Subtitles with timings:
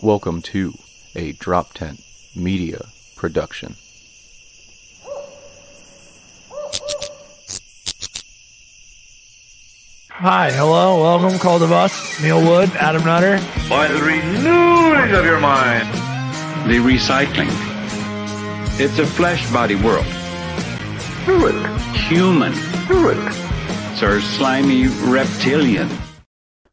[0.00, 0.74] Welcome to
[1.14, 2.00] a Drop Tent
[2.34, 2.86] Media
[3.16, 3.76] production.
[10.10, 13.38] Hi, hello, welcome, Cult of Us, Neil Wood, Adam Nutter.
[13.68, 15.86] by the renewing of your mind.
[16.70, 17.50] the recycling.
[18.80, 20.06] It's a flesh body world.
[21.26, 21.54] Do it.
[22.08, 22.52] Human.
[22.88, 23.32] Do it.
[23.96, 25.88] Sir slimy reptilian.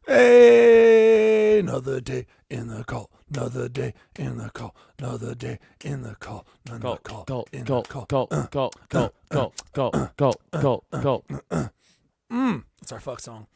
[0.06, 6.14] Hey, another day in the call, another day in the call, another day in the
[6.16, 8.06] call, another call, go, in go, the call.
[8.06, 11.24] go, Uh, go, go, go, go, go, go, go.
[12.32, 13.46] Mm, that's our fuck song.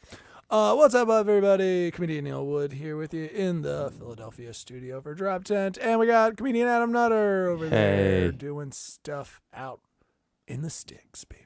[0.49, 1.91] Uh, what's up, everybody?
[1.91, 6.07] Comedian Neil Wood here with you in the Philadelphia studio for Drop Tent, and we
[6.07, 9.79] got comedian Adam Nutter over there doing stuff out
[10.47, 11.43] in the sticks, baby.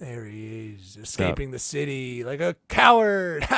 [0.00, 3.46] There he is, escaping the city like a coward.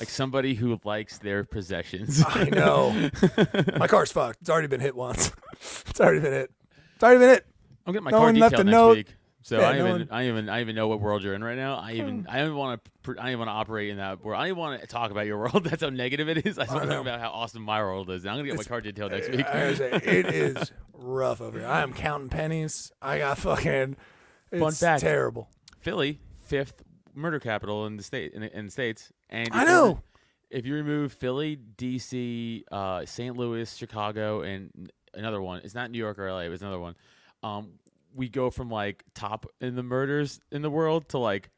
[0.00, 2.24] Like somebody who likes their possessions.
[2.26, 3.10] I know.
[3.76, 4.40] My car's fucked.
[4.40, 5.30] It's already been hit once.
[5.52, 6.50] it's already been hit.
[6.94, 7.46] It's already been hit.
[7.86, 8.96] I'm getting my No car detailed next note.
[8.96, 9.14] week.
[9.42, 11.44] So Yeah, I no even, one- I even, I even know what world you're in
[11.44, 11.76] right now.
[11.76, 14.40] I even, I don't want to, I even want to operate in that world.
[14.40, 15.64] I even want to talk about your world.
[15.64, 16.58] That's how negative it is.
[16.58, 18.24] I just want to talk about how awesome my world is.
[18.24, 19.46] And I'm gonna get my car detailed next eh, week.
[19.46, 21.68] I gotta say, it is rough over here.
[21.68, 22.90] I am counting pennies.
[23.02, 23.96] I got fucking.
[24.52, 25.00] It's fact.
[25.02, 25.48] terrible.
[25.80, 26.82] Philly, fifth
[27.14, 29.12] murder capital in the state, in the, in the states.
[29.28, 29.86] And I know.
[29.88, 30.02] you-
[30.50, 33.36] If you remove Philly, D.C., uh, St.
[33.36, 36.96] Louis, Chicago, and another one, it's not New York or LA, but it's another one.
[37.42, 37.72] Um,
[38.14, 41.50] we go from like top in the murders in the world to like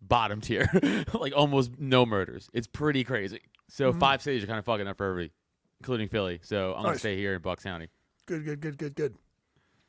[0.00, 0.68] bottom tier,
[1.12, 2.48] like almost no murders.
[2.54, 3.40] It's pretty crazy.
[3.68, 4.00] So Mm-hmm.
[4.00, 5.32] five cities are kind of fucking up for everybody,
[5.80, 6.40] including Philly.
[6.42, 7.88] So I'm gonna stay here in Bucks County.
[8.24, 9.14] Good, good, good, good, good.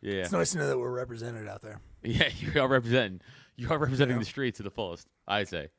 [0.01, 1.81] Yeah, It's nice to know that we're represented out there.
[2.03, 3.21] yeah, you are representing.
[3.57, 4.19] You are representing Yeah.
[4.21, 5.07] the streets to the fullest.
[5.27, 5.69] I'd say.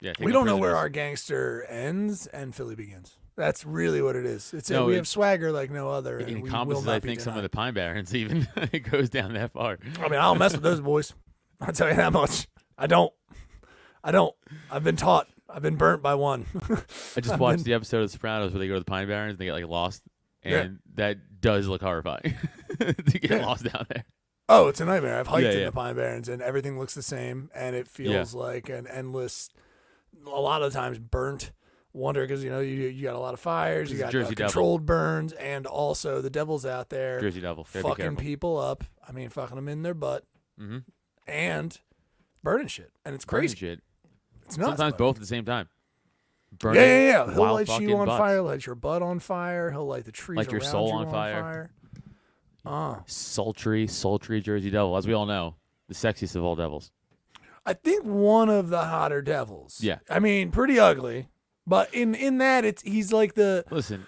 [0.00, 0.78] Yeah, take we no don't know where prisoners.
[0.82, 3.16] our gangster ends and Philly begins.
[3.36, 4.52] That's really what it is.
[4.52, 6.18] It's No, we it- have swagger like no other.
[6.18, 7.52] It and we will encompasses, not I be think, some of the denied.
[7.52, 8.14] Pine Barrens.
[8.16, 9.78] Even it goes down that far.
[10.00, 11.14] I mean, I don't mess with those boys.
[11.60, 12.46] I'll tell you that much.
[12.76, 13.12] I don't.
[14.02, 14.34] I don't.
[14.70, 15.28] I've been taught.
[15.48, 16.46] I've been burnt by one.
[17.16, 19.30] I just watched the episode of The Sopranos where they go to the Pine Barrens
[19.32, 20.02] and they get like lost,
[20.44, 20.58] Yeah.
[20.58, 22.34] and that does look horrifying
[23.04, 23.46] to get Yeah.
[23.46, 24.04] lost down there.
[24.48, 25.18] Oh, it's a nightmare.
[25.18, 25.64] I've hiked Yeah, in yeah.
[25.66, 29.50] the Pine Barrens and everything looks the same and it feels like an endless
[30.26, 31.52] a lot of times burnt
[31.92, 34.86] wonder because you know you you got a lot of fires, you got uh, controlled
[34.86, 38.84] burns and also the devil's out there Jersey Devil, fucking people up.
[39.06, 40.24] I mean, fucking them in their butt
[40.60, 40.84] Mhm.
[41.26, 41.78] and
[42.42, 42.90] burning shit.
[43.04, 43.56] And it's Burning crazy.
[43.56, 43.80] shit.
[44.46, 44.70] It's nuts.
[44.70, 44.98] Sometimes bud.
[44.98, 45.68] both at the same time.
[46.52, 47.26] Yeah, Burning yeah, yeah.
[47.32, 48.18] He'll while light you on butts.
[48.18, 49.70] fire, light your butt on fire.
[49.70, 51.70] He'll light the trees Light your soul you on fire.
[52.68, 55.54] Uh, Sultry, sultry Jersey Devil, as we all know,
[55.88, 56.90] the sexiest of all devils.
[57.64, 59.78] I think one of the hotter devils.
[59.82, 59.98] Yeah.
[60.10, 61.28] I mean, pretty ugly,
[61.66, 64.06] but in in that it's he's like the Listen,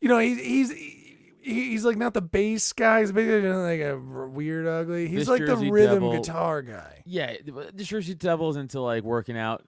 [0.00, 0.98] you know he's he's he-
[1.42, 3.00] he's like not the bass guy.
[3.00, 5.08] He's basically like a weird ugly.
[5.08, 7.02] He's This like Jersey the rhythm Devil- guitar guy.
[7.06, 9.64] yeah, the Jersey Devil's into like working out.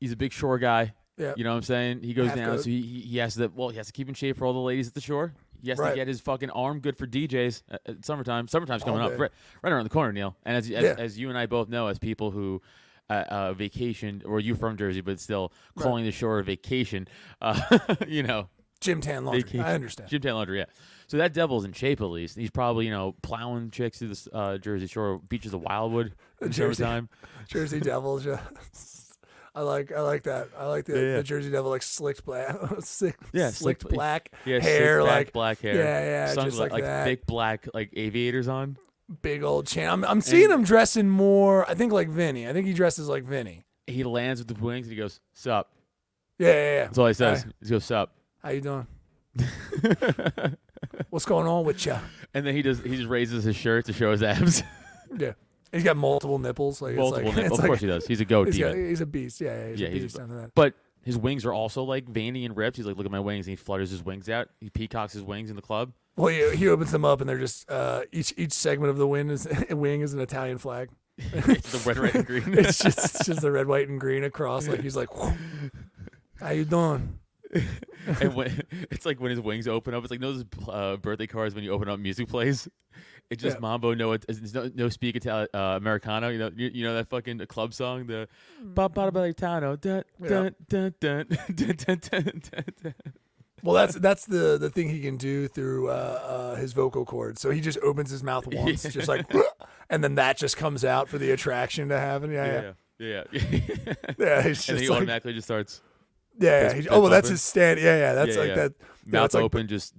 [0.00, 0.94] He's a big shore guy.
[1.16, 1.34] Yeah.
[1.36, 2.02] You know what I'm saying?
[2.02, 2.62] He goes Half down, goat.
[2.64, 4.58] so he he has to well, he has to keep in shape for all the
[4.60, 5.34] ladies at the shore.
[5.62, 5.90] He has Right.
[5.90, 8.48] to get his fucking arm good for DJs at summertime.
[8.48, 9.30] Summertime's coming up, right,
[9.62, 10.36] right around the corner, Neil.
[10.44, 10.94] And as as, Yeah.
[10.98, 12.62] as you and I both know, as people who
[13.10, 17.08] uh, uh, vacation, or you from Jersey, but still calling the shore a vacation,
[17.40, 17.58] uh,
[18.06, 18.48] you know,
[18.80, 19.42] Gym tan laundry.
[19.42, 19.64] vacation.
[19.64, 20.08] I understand.
[20.10, 20.66] Gym Tan Laundry, yeah.
[21.08, 22.36] So that devil's in shape at least.
[22.36, 26.52] He's probably you know plowing chicks through the uh, Jersey Shore beaches of Wildwood in
[26.52, 26.82] Jersey.
[26.82, 27.08] summertime.
[27.48, 28.38] Jersey Devils, ju-
[29.58, 30.48] I like I like that.
[30.56, 31.16] I like the, Yeah, yeah.
[31.16, 35.60] the Jersey Devil like slicked black, slick, Yeah, slicked black Yeah, hair, slick like black
[35.60, 35.74] hair.
[35.74, 37.04] yeah, yeah, just like like that.
[37.04, 38.76] thick black like aviators on.
[39.22, 39.88] big old chain.
[39.88, 41.68] I'm I'm seeing him dressing more.
[41.68, 42.48] I think like Vinny.
[42.48, 43.64] I think he dresses like Vinny.
[43.88, 45.68] He lands with the wings and he goes, "Sup."
[46.38, 46.84] Yeah, yeah, yeah.
[46.84, 47.44] That's all he says.
[47.60, 48.86] He goes, "Sup." How you doing?
[51.10, 51.96] What's going on with you?
[52.34, 54.62] and then he just he just raises his shirt to show his abs.
[55.18, 55.32] Yeah,
[55.72, 56.80] he's got multiple nipples.
[56.82, 57.58] Like Multiple it's like, nipples.
[57.58, 58.06] Of like- course he does.
[58.06, 58.88] He's a goat He's, got, demon.
[58.88, 59.40] he's a beast.
[59.40, 60.50] Yeah, yeah, he's Yeah, a beast that.
[60.54, 62.76] But his wings are also like veiny and ripped.
[62.76, 64.48] He's like, "Look at my wings." And he flutters his wings out.
[64.60, 65.92] He peacocks his wings in the club.
[66.16, 69.06] Well, he, he opens them up, and they're just uh, each each segment of the
[69.06, 70.90] wing is wing is an Italian flag.
[71.16, 72.54] it's the red, red, and green.
[72.58, 74.68] It's just it's just the red, white, and green across.
[74.68, 75.32] Like he's like, "Whoa.
[76.40, 77.18] how you doing?
[78.20, 81.54] and when it's like when his wings open up, it's like those uh, birthday cards
[81.54, 82.68] when you open up music plays.
[83.30, 83.60] It's just Yeah.
[83.60, 86.28] Mambo, no, it's no, no speak Italian, uh, Americano.
[86.30, 88.26] You know, you, you know that fucking club song, the
[88.62, 92.64] ba ba ba Italiano, dun dun dun dun dun dun dun dun.
[92.82, 92.94] dun.
[93.62, 97.40] Well, that's that's the the thing he can do through uh, uh, his vocal cords.
[97.42, 98.90] So he just opens his mouth once, Yeah.
[98.92, 99.26] just like,
[99.90, 102.30] and then that just comes out for the attraction to happen.
[102.30, 104.42] Yeah, yeah, Yeah, yeah, yeah.
[104.42, 105.82] he's and just he like, automatically just starts.
[106.38, 106.72] Yeah.
[106.72, 107.78] He- oh, well, that's his stand.
[107.80, 108.14] Yeah, yeah.
[108.14, 108.72] That's like that.
[109.04, 109.92] Mouth like, open, just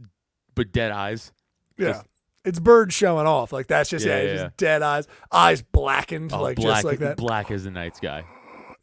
[0.55, 1.31] but dead eyes.
[1.77, 1.89] Yeah.
[1.89, 2.05] just-
[2.45, 3.51] It's bird showing off.
[3.51, 6.85] Like that's just yeah, Yeah, yeah, just dead eyes, eyes blackened, Oh, like black, just
[6.85, 8.23] like that, black as the night sky.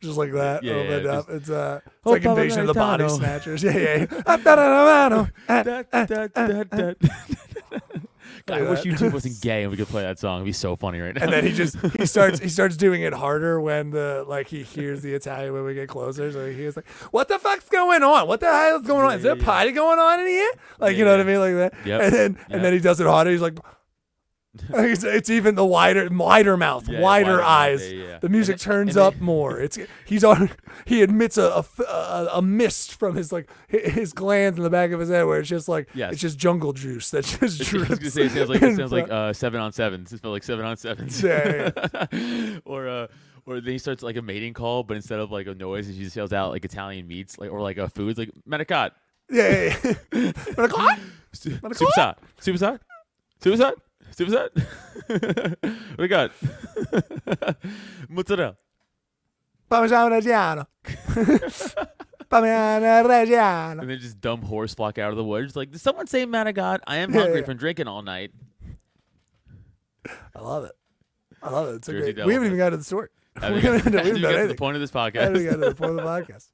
[0.03, 0.63] just like that.
[0.63, 1.27] Yeah, opened yeah, up.
[1.27, 3.63] just- It's uh, it's Oh, like invasion of the body snatchers.
[3.63, 4.07] Yeah, yeah.
[8.49, 8.83] I wish.
[8.83, 10.37] YouTube wasn't gay and we could play that song.
[10.39, 11.23] It'd be so funny right now.
[11.25, 14.63] and then he just he starts he starts doing it harder when the like he
[14.63, 16.31] hears the Italian when we get closer.
[16.31, 18.29] So he hears like, "What the fuck's going on?
[18.29, 19.15] What the hell is going on?
[19.17, 21.55] Is there a party going on in here?" Like you know what I mean, like
[21.55, 21.87] that.
[21.87, 22.01] Yep.
[22.03, 22.47] And then Yep.
[22.51, 23.31] and then he does it harder.
[23.31, 23.59] He's like.
[24.75, 27.93] It's, it's even the wider, wider mouth, Yeah, wider, wider eyes.
[27.93, 28.19] Yeah, yeah, yeah.
[28.19, 29.61] The music And- turns and up more.
[29.61, 30.51] It's he's on.
[30.85, 31.65] He admits a
[32.43, 35.69] mist from his like his glands in the back of his head, where it's just
[35.69, 36.13] like Yes.
[36.13, 38.17] it's just jungle juice that just I was drips.
[38.17, 40.13] it sounds like it sounds like uh, seven on sevens.
[40.13, 41.23] It felt like seven on sevens.
[41.23, 41.71] Yeah,
[42.65, 43.07] or uh,
[43.47, 46.03] or then he starts like a mating call, but instead of like a noise, he
[46.03, 48.91] just yells out like Italian meats, like or like a foods, like manicat,
[49.31, 50.33] yeah, yeah, yeah.
[50.57, 50.99] Like, "What?
[51.33, 53.75] supersat, supersat,
[54.17, 55.57] supersat, supersat.
[55.91, 56.33] what we got?
[58.09, 58.57] Mozzarella.
[59.71, 60.67] Parmigiano Reggiano.
[62.31, 63.81] Parmigiano Reggiano.
[63.81, 65.57] And then just dumb horse flock out of the woods.
[65.57, 67.47] Like, did someone say man of God, I am hungry yeah.
[67.47, 68.33] from drinking all night.
[70.35, 70.73] I love it.
[71.43, 71.77] I love it.
[71.77, 72.17] It's a Jersey great.
[72.17, 72.29] Devil.
[72.29, 73.09] We haven't even got to the story.
[73.43, 74.77] We do we haven't get, we how do haven't we done get to the point
[74.77, 75.43] of this did we podcast?
[75.43, 76.49] get to the point of the podcast?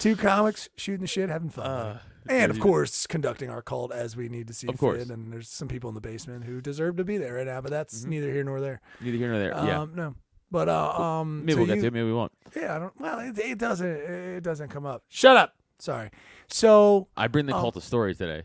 [0.00, 1.66] Two comics shooting the shit, having fun.
[1.66, 4.98] Uh, and of course, conducting our cult as we need to see Of course.
[4.98, 5.10] fit.
[5.10, 7.70] And there's some people in the basement who deserve to be there right now, but
[7.70, 8.80] that's neither here nor there.
[9.00, 9.56] Neither here nor there.
[9.56, 9.98] Um, Mm-hmm.
[9.98, 10.04] yeah.
[10.04, 10.14] No.
[10.52, 11.92] But uh, um, Maybe so we'll get you- to it.
[11.92, 12.32] Maybe we won't.
[12.56, 13.00] Yeah, I don't.
[13.00, 13.86] Well, it, it doesn't.
[13.88, 15.04] It doesn't come up.
[15.08, 15.54] Shut up.
[15.78, 16.10] Sorry.
[16.48, 17.60] So I bring the Oh.
[17.60, 18.42] cult of story today.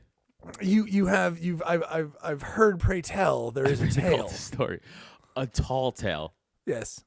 [0.62, 2.80] you you have you've I've I've I've heard.
[2.80, 4.28] Pray tell there is a tale.
[4.30, 4.80] story.
[5.36, 6.34] A tall tale.
[6.68, 7.04] Yes.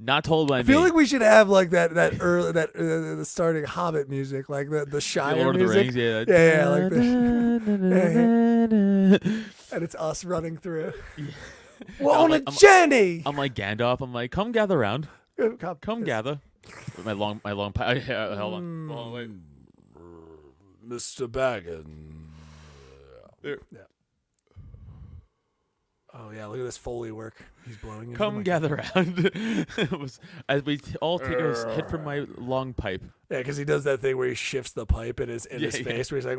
[0.00, 0.84] Not told by I feel me.
[0.84, 4.70] like we should have like that that early that uh, the starting Hobbit music, like
[4.70, 5.96] the the The Shire Lord of the music, Rings.
[5.96, 6.24] Yeah.
[6.28, 6.92] Yeah, yeah, like
[9.72, 10.92] and it's us running through.
[11.98, 13.22] We're I'm on like- a I'm- journey.
[13.26, 14.00] I'm like Gandalf.
[14.00, 15.08] I'm like, come gather round.
[15.58, 16.40] Come, Come gather.
[16.96, 17.72] With my long, my long.
[17.72, 18.88] Pi- yeah, hold on.
[18.90, 19.12] Hold on.
[19.12, 19.30] Wait.
[20.88, 21.26] Mr.
[21.28, 22.12] Baggins.
[23.42, 23.58] There.
[23.72, 23.80] Yeah.
[26.20, 27.36] Oh yeah, look at this foley work.
[27.64, 28.12] He's blowing.
[28.14, 28.44] Come mic.
[28.44, 29.18] gather round.
[29.78, 30.18] It was-
[30.48, 33.02] As we t- all take a s- hit from my long pipe.
[33.30, 35.74] Yeah, because he does that thing where he shifts the pipe in his in his
[35.78, 35.92] Yeah, yeah.
[35.96, 36.38] face, where he's like.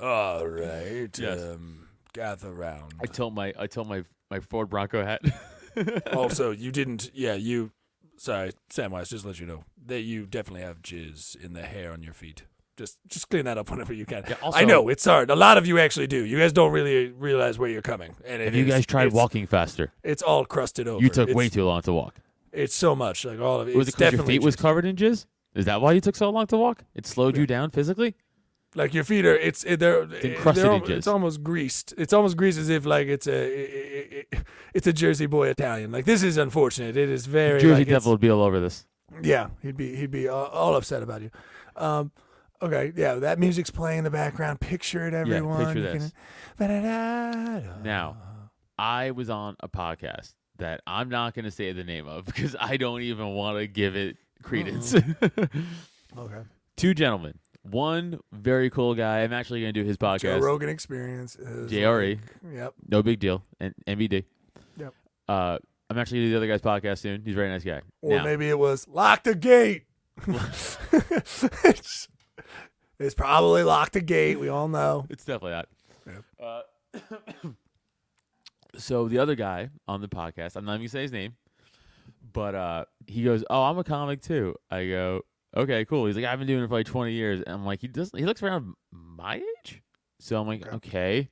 [0.00, 1.40] "All right, Yes.
[1.40, 5.20] um, gather round." I told my, I told my, my Ford Bronco hat.
[6.12, 7.10] also, you didn't.
[7.14, 7.72] Yeah, you.
[8.16, 9.08] Sorry, Samwise.
[9.10, 12.14] Just to let you know that you definitely have jizz in the hair on your
[12.14, 12.44] feet.
[12.76, 14.24] Just, just clean that up whenever you can.
[14.28, 15.30] Yeah, I know it's hard.
[15.30, 16.24] A lot of you actually do.
[16.24, 18.14] You guys don't really realize where you're coming.
[18.26, 19.92] And it Have you is- guys tried walking faster?
[20.02, 21.02] It's all crusted over.
[21.02, 22.16] You took it's, way too long to walk.
[22.52, 23.24] It's so much.
[23.24, 23.76] Like all of it.
[23.76, 25.26] Was it because your feet was covered in jizz?
[25.54, 26.84] Is that why you took so long to walk?
[26.94, 28.16] It slowed you down physically?
[28.74, 29.36] Like your feet are.
[29.36, 30.02] It's it, they're.
[30.02, 30.90] encrusted they're in jizz.
[30.90, 31.94] It's almost greased.
[31.96, 34.24] It's almost greased as if like it's a.
[34.74, 35.92] It's a Jersey boy Italian.
[35.92, 36.96] Like this is unfortunate.
[36.96, 37.60] It is very.
[37.60, 38.86] Jersey like, Devil would be all over this.
[39.22, 41.30] Yeah, he'd be he'd be all, all upset about you.
[41.76, 42.10] Um,
[42.64, 44.60] okay, yeah, that music's playing in the background.
[44.60, 45.64] Picture it, everyone.
[45.64, 46.12] picture You this.
[46.58, 47.82] Ba-da-da-da.
[47.82, 48.16] Now,
[48.78, 52.56] I was on a podcast that I'm not going to say the name of because
[52.58, 54.94] I don't even want to give it credence.
[56.16, 56.42] okay,
[56.76, 57.38] Two gentlemen.
[57.62, 59.20] One very cool guy.
[59.20, 60.42] I'm actually going to do his Joe podcast.
[60.42, 61.34] Rogan experience.
[61.36, 62.18] Is JRE.
[62.52, 62.74] yep.
[62.88, 63.42] No big deal.
[63.58, 64.24] And MVD.
[64.76, 64.92] Yep.
[65.28, 67.22] Uh, I'm actually going to do the other guy's podcast soon.
[67.24, 67.80] He's a very nice guy.
[68.02, 69.84] Or now, maybe it was lock the gate.
[71.64, 72.08] it's,
[73.04, 74.38] it's probably locked a gate.
[74.38, 75.06] We all know.
[75.10, 75.68] It's definitely that.
[76.42, 76.62] Uh,
[78.76, 81.34] so the other guy on the podcast, I'm not even gonna say his name,
[82.32, 85.22] but uh, he goes, "Oh, I'm a comic too." I go,
[85.56, 87.80] "Okay, cool." He's like, "I've been doing it for like 20 years." And I'm like,
[87.80, 89.82] "He does." He looks around my age,
[90.18, 90.76] so I'm like, Okay.
[90.76, 91.28] "Okay,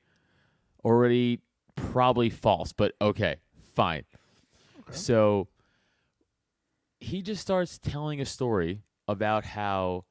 [0.85, 1.41] already
[1.77, 3.37] probably false, but okay,
[3.75, 4.05] fine."
[4.91, 5.49] So
[7.01, 10.05] he just starts telling a story about how,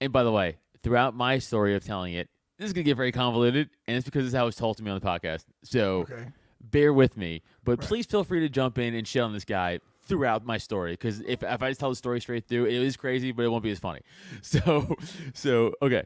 [0.00, 3.12] and by the way, throughout my story of telling it, this is gonna get very
[3.12, 5.44] convoluted, and it's because this is how it was told to me on the podcast.
[5.64, 6.26] So Okay.
[6.60, 7.88] bear with me, but Right.
[7.88, 11.20] please feel free to jump in and shit on this guy throughout my story because
[11.20, 13.62] if if I just tell the story straight through, it is crazy, but it won't
[13.62, 14.00] be as funny.
[14.42, 14.96] So
[15.34, 16.04] so okay,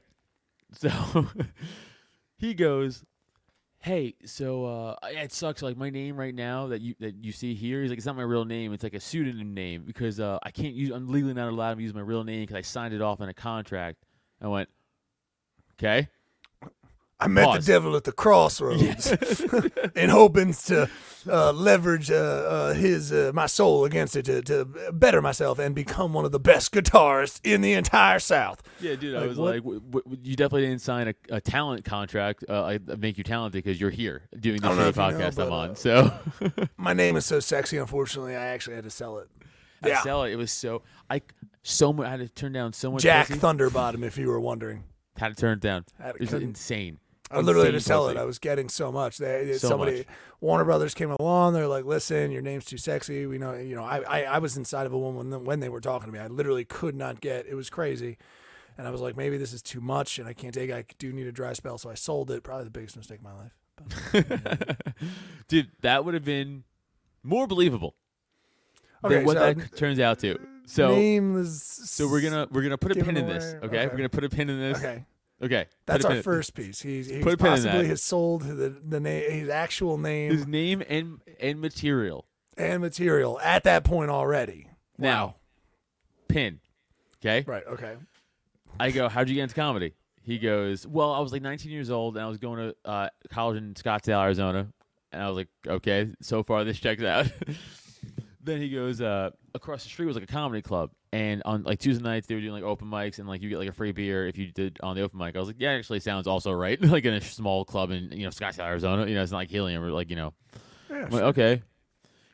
[0.73, 0.91] so
[2.37, 3.05] he goes.
[3.85, 5.61] Hey, so uh, it sucks.
[5.61, 8.15] Like my name right now that you that you see here, he's like, it's not
[8.15, 8.73] my real name.
[8.73, 10.91] It's like a pseudonym name because uh, I can't use.
[10.91, 13.29] I'm legally not allowed to use my real name because I signed it off in
[13.29, 14.05] a contract.
[14.43, 14.69] I went,
[15.79, 16.09] okay.
[17.21, 17.65] I met Pause.
[17.67, 19.07] the devil at the crossroads
[19.95, 20.91] and hoping to
[21.31, 25.73] uh, leverage uh, uh, his uh, my soul against it to, to better myself and
[25.73, 28.61] become one of the best guitarists in the entire South.
[28.81, 29.15] Yeah, dude.
[29.15, 32.45] I was what- like, w- w- you definitely didn't sign a, a talent contract.
[32.49, 34.89] Uh, I I make you talented because you're here doing the I don't know shitty
[34.91, 35.71] if you know, podcast but, I'm on.
[35.71, 37.77] uh, So My name is so sexy.
[37.77, 39.29] Unfortunately, I actually had to sell it.
[39.83, 40.33] I Yeah, sell it.
[40.33, 41.23] It was so I
[41.63, 42.07] so much.
[42.07, 43.03] I had to turn down so much.
[43.03, 43.39] Jack pussy.
[43.41, 44.85] Thunderbottom, if you were wondering.
[45.17, 45.85] had to turn it down.
[45.99, 46.99] Had It was couldn't- insane.
[47.31, 48.19] I literally had to sell pussy.
[48.19, 48.21] it.
[48.21, 49.17] I was getting so much.
[49.17, 50.07] They So somebody much.
[50.43, 51.55] Warner Brothers came along.
[51.55, 53.25] They're like, "Listen, your name's too sexy.
[53.27, 55.71] We know." You know, I I, I was inside of a woman when, when they
[55.71, 56.19] were talking to me.
[56.19, 57.47] I literally could not get.
[57.47, 58.19] It was crazy,
[58.77, 60.69] and I was like, maybe this is too much, and I can't take.
[60.69, 60.75] it.
[60.75, 62.43] I do need a dry spell, so I sold it.
[62.43, 64.77] Probably the biggest mistake of my life.
[65.49, 66.65] Dude, that would have been
[67.23, 67.95] more believable
[69.05, 70.39] Okay, than what so- that turns out to.
[70.65, 71.61] So name is.
[71.63, 73.55] so we're gonna we're gonna put a pin in this.
[73.55, 73.67] Okay?
[73.67, 73.87] Okay.
[73.89, 74.79] we're gonna put a pin in this.
[74.79, 75.05] Okay,
[75.43, 76.81] Okay, that's our first piece.
[76.81, 77.87] He's, he's Put a pin in possibly that.
[77.87, 82.27] has sold the the name, his actual name His name and and material.
[82.57, 84.69] and material at that point already.
[84.99, 85.37] Now,
[86.29, 86.61] pin.
[87.19, 87.45] Okay.
[87.47, 87.65] Right.
[87.67, 87.97] Okay.
[88.79, 89.95] I go, how'd you get into comedy?
[90.23, 93.09] He goes, well, I was like 19 years old and I was going to uh,
[93.31, 94.69] college in Scottsdale, Arizona.
[95.11, 97.27] And I was like, okay, so far this checks out.
[98.43, 100.91] then he goes, uh, across the street was like a comedy club.
[101.13, 103.59] And on like Tuesday nights, they were doing like open mics and like you get
[103.59, 105.37] like a free beer if you did on the open mic.
[105.37, 106.81] I was like, yeah, actually sounds also right.
[106.83, 109.07] like in a small club in, you know, Scottsdale, Arizona.
[109.07, 110.33] You know, it's not like helium or like, you know.
[110.91, 111.63] Yeah, I'm like, okay.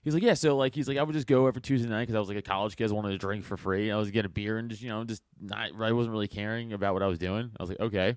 [0.05, 0.35] He's like, yeah.
[0.35, 2.39] So like, he's like, I would just go every Tuesday night because I was like
[2.39, 3.91] a college kid, I wanted to drink for free.
[3.91, 5.71] I was get a beer and just you know just not.
[5.81, 7.51] I wasn't really caring about what I was doing.
[7.59, 8.17] I was like, okay.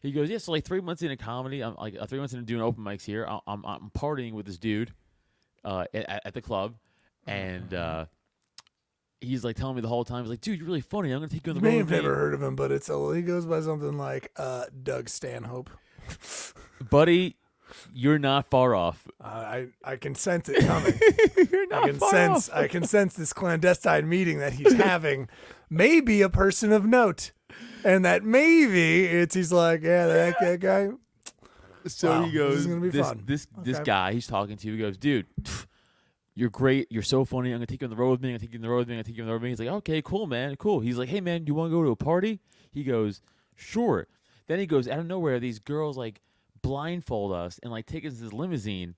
[0.00, 0.36] He goes, yeah.
[0.36, 3.26] So like three months into comedy, I'm like three months into doing open mics here.
[3.26, 4.92] I- I'm I'm partying with this dude,
[5.64, 6.74] uh, at, at the club,
[7.26, 8.06] and uh,
[9.20, 10.22] he's like telling me the whole time.
[10.24, 11.10] He's like, dude, you're really funny.
[11.10, 11.78] I'm gonna take you on You the may road.
[11.78, 14.30] have with me." never heard of him, but it's a, he goes by something like
[14.36, 15.70] uh, Doug Stanhope.
[16.90, 17.36] buddy.
[17.92, 19.04] You're not far off.
[19.20, 20.92] Uh, I I can sense it coming.
[21.50, 22.56] you're I not can far sense off.
[22.56, 25.28] I can sense this clandestine meeting that he's having
[25.70, 27.32] may be a person of note,
[27.82, 30.90] and that maybe it's he's like yeah that, that guy.
[31.86, 33.22] So Wow, he this goes, is gonna be this, fun.
[33.26, 33.84] this, this Okay.
[33.84, 35.26] guy he's talking to, he goes, dude,
[36.34, 36.86] you're great.
[36.90, 37.50] You're so funny.
[37.50, 38.28] I'm gonna take you on the road with me.
[38.30, 38.94] I'm gonna take you on the road with me.
[38.94, 39.50] I'm gonna take you on the road with me.
[39.50, 40.80] He's like, okay, cool, man, cool.
[40.80, 42.40] He's like, hey, man, do you want to go to a party?
[42.70, 43.22] He goes,
[43.54, 44.06] sure.
[44.46, 45.38] Then he goes out of nowhere.
[45.40, 46.20] These girls like
[46.62, 48.94] blindfold us and like take us to this limousine,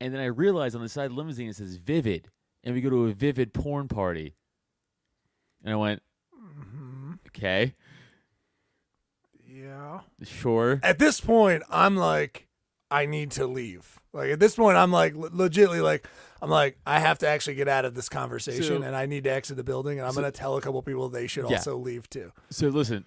[0.00, 2.28] and then I realize on the side of the limousine it says Vivid,
[2.64, 4.34] and we go to a Vivid porn party.
[5.64, 6.02] And I went,
[6.34, 7.12] Mm-hmm.
[7.28, 7.74] okay,
[9.46, 10.00] Yeah.
[10.22, 10.80] sure.
[10.82, 12.48] At this point, I'm like,
[12.90, 14.00] I need to leave.
[14.12, 16.06] Like at this point, I'm like le- legitly like
[16.40, 19.24] I'm like I have to actually get out of this conversation, So- and I need
[19.24, 21.56] to exit the building, and I'm So- gonna tell a couple people they should Yeah.
[21.58, 22.32] also leave too.
[22.50, 23.04] So listen,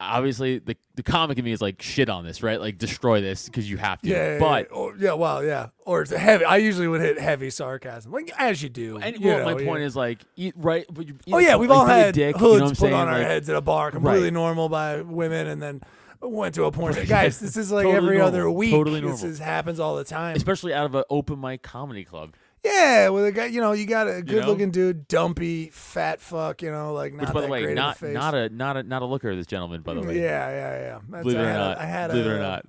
[0.00, 2.60] obviously the the comic in me is like shit on this, right?
[2.60, 4.08] Like destroy this because you have to.
[4.08, 4.76] Yeah, yeah, but yeah.
[4.76, 6.44] Or, yeah, well, yeah, or it's a heavy.
[6.44, 8.98] I usually would hit heavy sarcasm, like as you do.
[8.98, 9.86] and you well, my know, point yeah.
[9.86, 10.84] is like, e- right?
[10.92, 12.94] But you, oh yeah, we've all had dick, hoods you know put saying?
[12.94, 14.32] on our Like, heads at a bar, completely Right.
[14.32, 15.82] normal by women, and then
[16.22, 16.94] went to a porn.
[17.06, 18.28] Guys, this is like Totally every normal.
[18.28, 18.70] other week.
[18.70, 19.26] Totally This normal.
[19.30, 20.36] is, happens all the time.
[20.36, 22.34] especially out of an open mic comedy club.
[22.64, 24.46] Yeah, with a guy, you know, you got a good know?
[24.46, 28.10] looking dude, dumpy, fat fuck, you know, like not Which, by the way, not the
[28.10, 29.34] not a not a not a looker.
[29.34, 30.98] This gentleman, by the way, Yeah, yeah, yeah.
[31.08, 32.64] That's, believe it or not, A, I had believe a, it or not,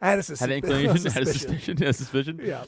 [0.00, 1.38] I had a, suspi- had an inclination, a had a suspicion.
[1.48, 2.40] suspicion, had a suspicion.
[2.44, 2.64] Yeah.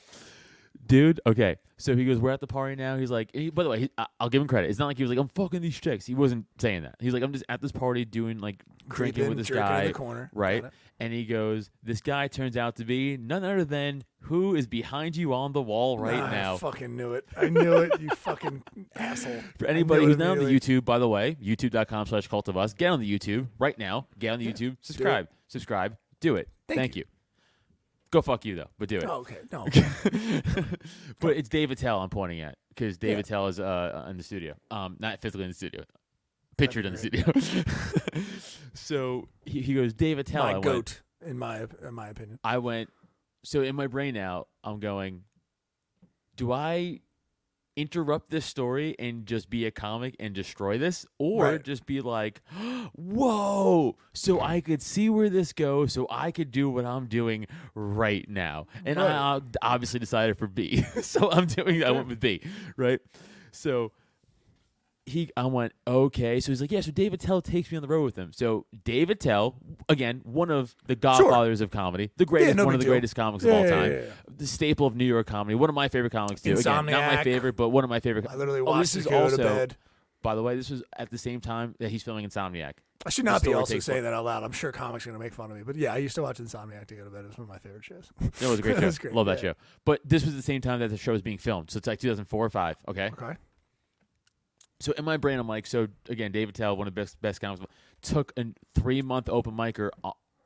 [0.87, 1.21] Dude.
[1.27, 3.81] Okay, so he goes, "We're at the party now." He's like, he, by the way,
[3.81, 4.71] he, I, I'll give him credit.
[4.71, 6.97] It's not like he was like, "I'm fucking these chicks." He wasn't saying that.
[7.01, 9.69] He's like, "I'm just at this party doing like drinking Creeping, with this jerking in
[9.69, 10.31] guy." the corner.
[10.33, 10.63] right?
[10.63, 10.75] Got it.
[10.99, 15.15] And he goes, "This guy turns out to be none other than who is behind
[15.17, 17.27] you on the wall right Nah, now." I fucking knew it.
[17.37, 18.01] I knew it.
[18.01, 18.63] You fucking
[18.97, 19.41] asshole.
[19.59, 20.77] For anybody knew it who's not on the immediately.
[20.81, 24.07] YouTube, by the way, youtube.com slash cult of us, get on the YouTube right now.
[24.19, 26.49] Get on the YouTube, subscribe, subscribe, do it.
[26.69, 27.05] Thank Thank, you.
[28.17, 29.05] Go fuck you though, but do it.
[29.07, 29.37] Oh, okay.
[29.53, 29.67] No.
[31.21, 34.55] but it's Dave Attell I'm pointing at because Dave Attell is uh, in the studio,
[34.71, 35.83] um, not physically in the studio,
[36.57, 37.31] pictured in the studio.
[38.73, 40.45] so he, he goes, Dave Attell.
[40.45, 42.39] I my went, goat, in my in my opinion.
[42.43, 42.89] I went.
[43.45, 45.25] So in my brain now, I'm going.
[46.37, 47.01] Do I
[47.77, 51.63] interrupt this story and just be a comic and destroy this, or Right.
[51.63, 52.41] just be like,
[52.95, 57.47] "Whoa!" So I could see where this goes, so I could do what I'm doing
[57.75, 58.67] right now.
[58.85, 59.13] And Right.
[59.13, 61.85] I obviously decided for B, so I'm doing.
[61.85, 62.41] I went with B,
[62.77, 63.01] right?
[63.53, 63.93] So
[65.07, 66.41] he I went, okay.
[66.41, 68.33] So he's like, yeah, so Dave Attell takes me on the road with him.
[68.33, 69.57] So Dave Attell,
[69.89, 72.93] again, one of the godfathers of comedy, the greatest, no one of the deal.
[72.93, 73.93] greatest comics Yeah, of all time.
[73.93, 74.11] yeah, yeah.
[74.37, 75.55] The staple of New York comedy.
[75.55, 76.55] One of my favorite comics too.
[76.55, 78.27] Again, not my favorite, but one of my favorite.
[78.29, 79.77] I literally oh, this is go also, to bed.
[80.23, 82.73] By the way, this was at the same time that he's filming Insomniac.
[83.05, 84.43] I should not be also saying that out loud.
[84.43, 86.39] I'm sure comics are gonna make fun of me, but yeah, I used to watch
[86.39, 87.25] Insomniac to go to bed.
[87.25, 88.11] It was one of my favorite shows.
[88.21, 88.91] It was a great show.
[88.91, 89.55] great, Love that show.
[89.85, 91.71] But this was the same time that the show was being filmed.
[91.71, 92.77] So it's like 2004 or 5.
[92.89, 93.11] Okay.
[93.13, 93.37] Okay.
[94.81, 97.41] So in my brain, I'm like, so again, Dave Attell, one of the best best
[97.41, 97.63] comics,
[98.03, 99.91] took a three month open micer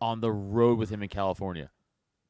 [0.00, 1.70] on the road with him in California.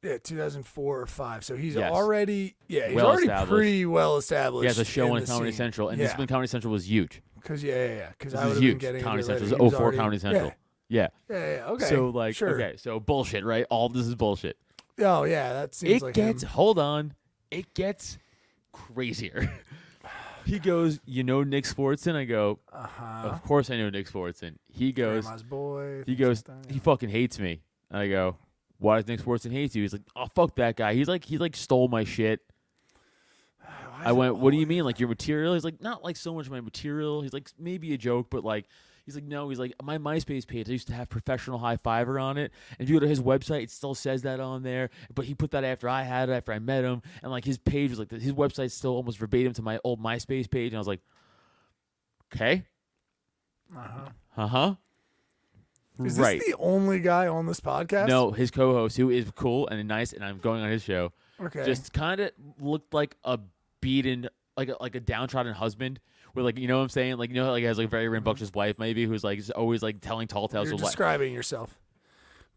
[0.02, 1.45] Yeah, 2004 or five.
[1.45, 1.92] So he's Yes.
[1.92, 4.62] already yeah he's Well already pretty well established.
[4.62, 5.59] He has a show in on the Comedy scene.
[5.59, 6.07] Central, and yeah.
[6.09, 7.21] this when Comedy Central was huge.
[7.37, 8.09] Because yeah, yeah, yeah.
[8.19, 8.78] Because I is would have been huge.
[8.80, 9.35] getting Comedy Central.
[9.35, 9.45] later.
[9.45, 10.47] This is He was 04 already- Comedy Central.
[10.88, 11.09] Yeah.
[11.28, 11.64] Yeah, yeah, yeah.
[11.66, 11.85] Okay.
[11.85, 12.54] So like, sure.
[12.61, 13.64] okay, so bullshit, right?
[13.71, 14.57] All this is bullshit.
[14.99, 16.49] Oh yeah, that seems it like gets him.
[16.49, 17.14] hold on
[17.50, 18.16] it gets
[18.73, 19.50] crazier
[20.50, 23.28] he goes you know Nick Swardson i go Uh-huh.
[23.28, 26.02] of course i know Nick Swardson he goes Grandma's boy.
[26.07, 27.62] he goes like that, he fucking hates me.
[27.90, 28.37] I go
[28.78, 29.83] why does Nick Swardson hate you?
[29.83, 30.95] He's like oh fuck that guy.
[30.95, 32.40] He's like he like stole my shit.
[34.04, 34.85] I went what do you mean?
[34.85, 35.54] like your material?
[35.54, 37.21] He's like not like so much my material.
[37.23, 38.66] He's like maybe a joke but like
[39.11, 39.49] He's like, no.
[39.49, 40.69] He's like, my MySpace page.
[40.69, 43.21] I used to have professional high fiver on it, and if you go to his
[43.21, 44.90] website, it still says that on there.
[45.14, 47.59] But he put that after I had it, after I met him, and like his
[47.59, 50.79] page was like, his website's still almost verbatim to my old MySpace page, and I
[50.81, 51.00] was like,
[52.33, 52.64] okay,
[53.76, 54.09] Uh-huh.
[54.37, 54.75] uh huh,
[56.05, 56.38] Is right.
[56.38, 58.07] this the only guy on this podcast?
[58.09, 61.64] no, his co-host, who is cool and nice, and I'm going on his show, Okay.
[61.64, 63.38] just kind of looked like a
[63.81, 66.00] beaten, like a, like a downtrodden husband.
[66.35, 67.17] With like, you know what I'm saying?
[67.17, 69.39] Like, you know, how, like he has like a very rambunctious wife, maybe, who's like
[69.39, 70.67] just always like telling tall tales.
[70.67, 71.77] You're of, like, describing yourself.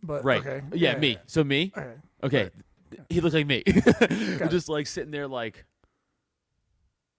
[0.01, 0.39] But right?
[0.46, 0.62] Okay.
[0.74, 1.18] Yeah, me.
[1.27, 1.72] So me.
[2.24, 2.50] Okay.
[3.10, 3.63] He looks like me.
[4.50, 5.65] just like sitting there, like,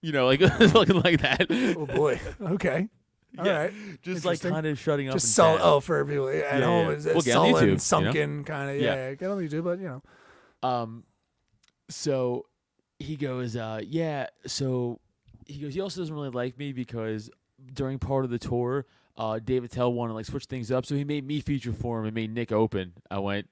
[0.02, 0.40] you know, like
[0.74, 1.46] looking like that.
[1.50, 2.20] Oh boy.
[2.40, 2.88] Okay.
[3.38, 3.72] All Yeah, right.
[4.02, 4.50] Just like Interesting.
[4.52, 5.14] kind of shutting up.
[5.14, 6.96] Just sul- oh for people at Yeah, home yeah.
[6.96, 7.76] is Well, get on sullen, YouTube, you know?
[7.78, 8.94] sunken kind of yeah, Yeah.
[9.08, 9.14] yeah.
[9.14, 10.02] Get on YouTube, but you know.
[10.68, 11.04] Um,
[11.88, 12.46] so
[13.00, 14.26] he goes, uh, yeah.
[14.46, 15.00] So
[15.46, 15.74] he goes.
[15.74, 17.30] He also doesn't really like me because
[17.72, 18.86] during part of the tour,
[19.16, 22.00] uh, Dave Attell wanted to like switch things up, so he made me feature for
[22.00, 22.92] him and made Nick open.
[23.10, 23.48] I went.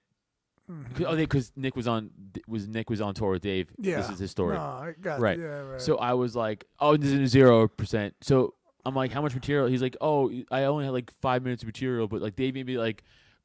[0.70, 1.04] Mhm.
[1.06, 2.10] Oh, because Nick was on
[2.46, 3.70] was Nick was on tour with Dave.
[3.78, 3.96] Yeah.
[4.00, 4.54] this is his story.
[4.54, 5.38] No, I got Right.
[5.38, 5.80] Yeah, right.
[5.80, 8.14] So I was like, oh, this is zero percent.
[8.22, 9.66] So I'm like, how much material?
[9.66, 12.66] He's like, oh, I only had like five minutes of material, but like they made
[12.66, 13.02] me like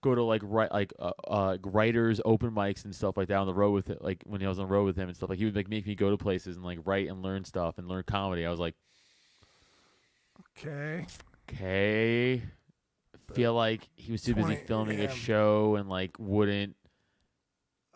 [0.07, 3.47] go to like write like uh, uh writers open mics and stuff like that on
[3.47, 4.01] the road with it.
[4.01, 5.69] Like when I was on the road with him and stuff, like he would like
[5.69, 8.45] make me go to places and like write and learn stuff and learn comedy.
[8.45, 8.75] I was like,
[10.57, 11.05] okay.
[11.49, 12.43] okay.
[13.33, 16.75] Feel like he was too busy 20 filming a show and like wouldn't.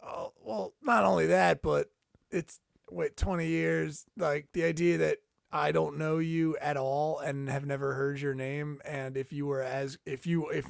[0.04, 1.90] Oh, well, not only that, but
[2.32, 5.18] it's wait, 20 years like the idea that
[5.54, 9.46] I don't know you at all and have never heard your name and if you
[9.46, 10.66] were as if you if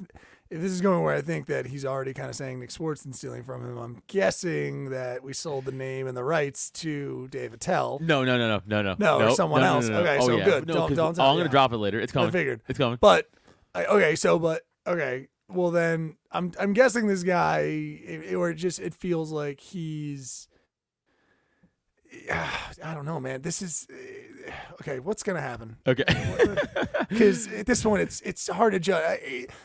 [0.51, 3.15] if this is going where I think that he's already kind of saying Nick Swardson
[3.15, 7.53] stealing from him, I'm guessing that we sold the name and the rights to Dave
[7.53, 7.99] Attell.
[8.01, 8.95] No, no, no, no, no, no.
[8.99, 9.87] No, or someone No, no, else.
[9.89, 9.99] no, no.
[10.01, 10.45] Okay, Oh, so yeah.
[10.45, 10.67] good.
[10.67, 11.51] No, Don't- don't oh, tell- I'm gonna yeah.
[11.51, 11.99] drop it later.
[11.99, 12.27] It's coming.
[12.29, 12.61] I figured.
[12.67, 12.97] It's coming.
[13.01, 13.29] But
[13.73, 18.55] I- okay, so but okay, well then I'm I'm guessing this guy it, or it
[18.55, 20.47] just it feels like he's
[22.83, 23.41] I don't know, man.
[23.41, 23.87] This is
[24.81, 24.99] okay.
[24.99, 25.77] What's gonna happen?
[25.87, 26.03] Okay.
[27.09, 29.19] Because at this point, it's it's hard to judge.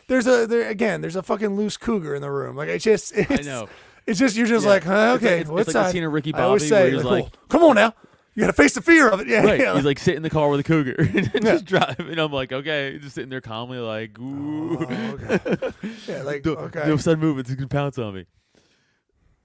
[0.08, 1.00] There's a there again.
[1.00, 2.56] There's a fucking loose cougar in the room.
[2.56, 3.68] Like I just it's, know.
[4.06, 4.70] It's just you're just Yeah.
[4.70, 6.82] like, huh, It's like- okay, it's- it's like the scene of Ricky I Bobby say,
[6.84, 7.92] where he's like, like- "Oh, come on now,
[8.36, 9.26] you got to face the fear of it.
[9.28, 9.58] Yeah, Right.
[9.58, 9.74] yeah.
[9.74, 12.08] He's like sitting in the car with a cougar and just driving.
[12.10, 14.78] And I'm like, okay, just sitting there calmly, like, ooh.
[14.78, 15.72] Oh, okay.
[16.06, 16.84] yeah, like okay.
[16.86, 17.50] no sudden movements.
[17.50, 18.26] He's gonna pounce on me.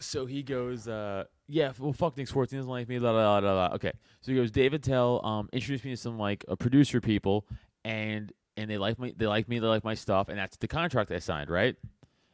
[0.02, 2.52] So he goes, uh, yeah, well, fuck Nick Swardson.
[2.52, 3.00] He doesn't like me.
[3.00, 3.74] La, la, la, la.
[3.76, 3.92] Okay.
[4.22, 7.46] So he goes, Dave Attell, um, introduced me to some like uh, producer people,
[7.86, 9.14] and and they like me.
[9.16, 9.60] They like me.
[9.60, 11.50] They like my stuff, and that's the contract I signed.
[11.50, 11.76] Right.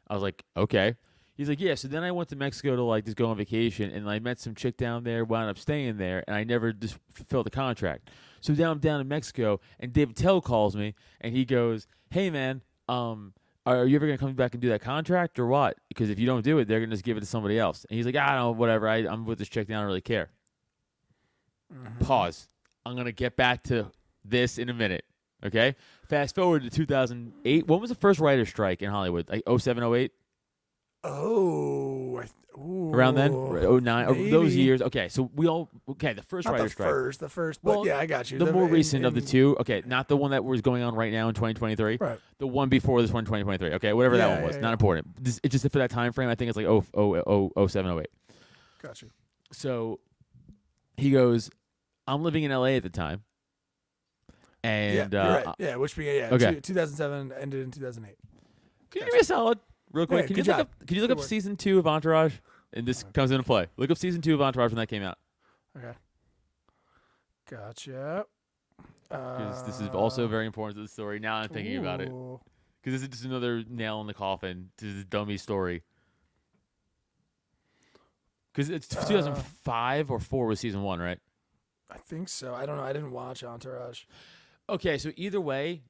[0.07, 0.95] I was like, okay.
[1.35, 1.75] He's like, yeah.
[1.75, 4.39] So then I went to Mexico to like just go on vacation, and I met
[4.39, 8.09] some chick down there, wound up staying there, and I never just fulfilled the contract.
[8.41, 12.29] So now I'm down in Mexico, and Dave Attell calls me, and he goes, hey
[12.29, 13.33] man, um,
[13.75, 15.77] are you ever gonna come back and do that contract or what?
[15.89, 17.85] Because if you don't do it, they're gonna just give it to somebody else.
[17.89, 18.87] And he's like, I don't know, whatever.
[18.87, 19.69] I, I'm with this chick.
[19.69, 19.77] now.
[19.77, 20.29] I don't really care.
[21.73, 22.05] Mm-hmm.
[22.05, 22.47] Pause.
[22.85, 23.91] I'm gonna get back to
[24.23, 25.03] this in a minute.
[25.45, 25.75] Okay.
[26.09, 27.67] Fast forward to 2008.
[27.67, 29.29] When was the first writer's strike in Hollywood?
[29.29, 30.11] Like 07, 08?
[31.03, 34.81] Oh, I th- ooh, around then, oh nine, over those years.
[34.81, 36.13] Okay, so we all okay.
[36.13, 38.39] The first Not the writer's strike, first, the first, but Well, yeah, I got you.
[38.39, 39.55] the more in- recent of the two.
[39.59, 41.97] Okay, not the one that was going on right now in 2023.
[41.99, 42.19] Right.
[42.39, 43.75] The one before this one, 2023.
[43.75, 44.73] Okay, whatever that one was, yeah, not yeah.
[44.73, 45.23] important.
[45.23, 46.29] This, it's just for that time frame.
[46.29, 48.09] I think it's like oh oh oh oh seven oh eight.
[48.81, 49.09] Got you.
[49.51, 49.99] So
[50.97, 51.49] he goes,
[52.07, 53.23] I'm living in LA at the time,
[54.63, 55.55] and yeah, uh, right.
[55.59, 56.59] Yeah, which began yeah, okay.
[56.59, 58.17] 2007 ended in 2008.
[58.89, 59.59] Can you give me a solid
[59.91, 60.21] real quick?
[60.23, 60.67] Yeah, can good you look job.
[60.81, 60.87] up?
[60.87, 61.27] Can you look Good up work.
[61.27, 62.33] season two of Entourage?
[62.73, 63.67] And this comes into play.
[63.77, 65.17] Look up season two of Entourage when that came out.
[65.77, 65.93] Okay.
[67.49, 68.25] Gotcha.
[69.09, 71.19] because this is also very important to the story.
[71.19, 72.41] Now I'm thinking about it Ooh.
[72.81, 75.83] because this is just another nail in the coffin to this dummy story.
[78.51, 79.05] Because it's Uh.
[79.07, 81.19] 2005 or four was season one, right?
[81.89, 82.53] I think so.
[82.53, 82.83] I don't know.
[82.83, 84.03] I didn't watch Entourage.
[84.67, 85.83] Okay, so either way,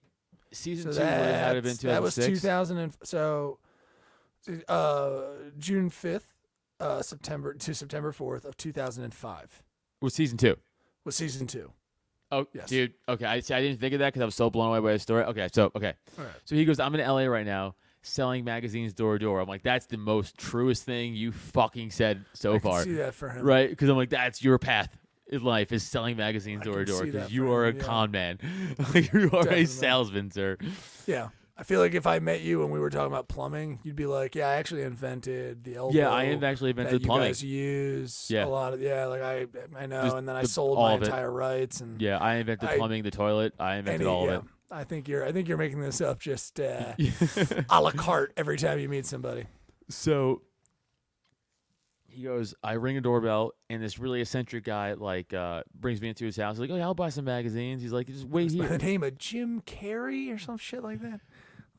[0.52, 2.42] season So two would have had to have been that's- that was 2006.
[2.42, 3.58] 2000 and so
[4.68, 5.22] uh
[5.58, 6.22] June 5th
[6.80, 9.64] uh September to September 4th of 2005
[10.02, 10.56] was season two.
[11.06, 11.72] was season 2.
[12.32, 12.68] Oh, Yes.
[12.68, 12.94] dude.
[13.08, 13.54] Okay, I see.
[13.54, 15.24] I didn't think of that because I was so blown away by the story.
[15.24, 16.28] Okay, so okay, right.
[16.44, 19.64] so he goes, "I'm in LA right now, selling magazines door to door." I'm like,
[19.64, 23.46] "That's the most truest thing you fucking said so I far." see that for him.
[23.46, 23.70] right?
[23.70, 24.98] Because I'm like, that's your path
[25.30, 27.84] in life is selling magazines I door to door because you are him, a yeah.
[27.86, 28.40] con man.
[28.94, 29.62] You are Definitely.
[29.62, 30.58] a salesman, sir.
[31.06, 31.30] Yeah.
[31.60, 34.06] I feel like if I met you and we were talking about plumbing, you'd be
[34.06, 37.30] like, "Yeah, I actually invented the elbow." Yeah, I have actually that invented you plumbing.
[37.30, 38.46] guys use Yeah.
[38.46, 40.94] a lot of yeah, like I I know, Just and then I the- sold my
[40.94, 43.54] entire rights and Yeah, I invented I- plumbing, the toilet.
[43.60, 44.34] I invented any- all yeah.
[44.36, 46.94] of I think you're I think you're making this up just uh,
[47.70, 49.46] a la carte every time you meet somebody.
[49.90, 50.42] so
[52.10, 56.10] he goes, I ring a doorbell, and this really eccentric guy like uh, brings me
[56.10, 56.56] into his house.
[56.56, 58.84] He's like, "Oh, yeah, I'll buy some magazines." He's like, "Just wait By here." the
[58.84, 61.20] name of Jim Carrey or some shit like that.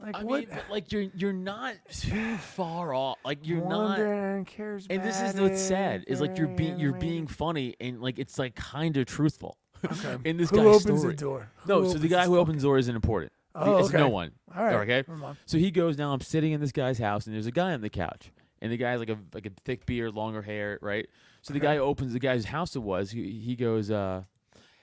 [0.00, 0.40] Like I what?
[0.40, 3.18] mean, but, like you're you're not too far off.
[3.24, 3.98] Like you're not.
[4.46, 8.18] Cares And this is what's sad is like you're being you're being funny and like
[8.18, 10.16] it's like kind of truthful Okay.
[10.24, 11.14] in this Who guy's opens story.
[11.14, 11.50] the door?
[11.66, 13.32] No, Who so the guy who opens the door isn't important.
[13.54, 13.98] Oh, it's okay.
[13.98, 14.30] no one.
[14.56, 14.74] All right.
[14.74, 14.96] Okay.
[15.08, 15.36] Never mind.
[15.46, 16.12] So he goes now.
[16.12, 18.30] I'm sitting in this guy's house and there's a guy on the couch
[18.60, 21.08] and the guy's like a like a thick beard, longer hair, right?
[21.42, 22.76] So the guy opens the guy's house.
[22.76, 24.22] It was he, he goes, uh,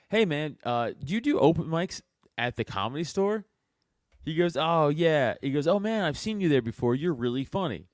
[0.10, 2.02] "Hey man, uh, do you do open mics
[2.38, 3.46] at the comedy store?"
[4.26, 6.96] He goes, "Oh yeah." He goes, "Oh man, I've seen you there before.
[6.96, 7.88] You're really funny."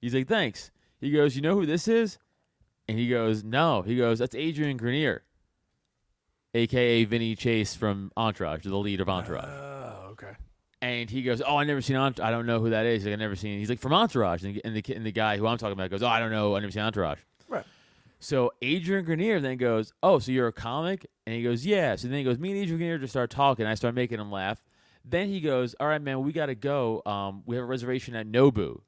[0.00, 2.18] He's like, "Thanks." He goes, "You know who this is?"
[2.86, 5.22] And he goes, "No." He goes, "That's Adrian Grenier,
[6.52, 10.32] aka Vinny Chase from Entourage, the lead of Entourage." Oh, okay.
[10.82, 12.28] And he goes, "Oh, I never seen Entourage.
[12.28, 13.04] I don't know who that is.
[13.04, 15.38] Like, I never seen." He's like, "From Entourage," and the, and the and the guy
[15.38, 16.56] who I'm talking about goes, "Oh, I don't know.
[16.56, 17.64] I never seen Entourage." Right.
[18.18, 22.08] So Adrian Grenier then goes, "Oh, so you're a comic?" And he goes, "Yeah." So
[22.08, 23.64] then he goes, "Me and Adrian Grenier just start talking.
[23.64, 24.62] I start making him laugh."
[25.04, 27.02] Then he goes, "All right, man, we got to go.
[27.06, 28.80] Um, we have a reservation at Nobu.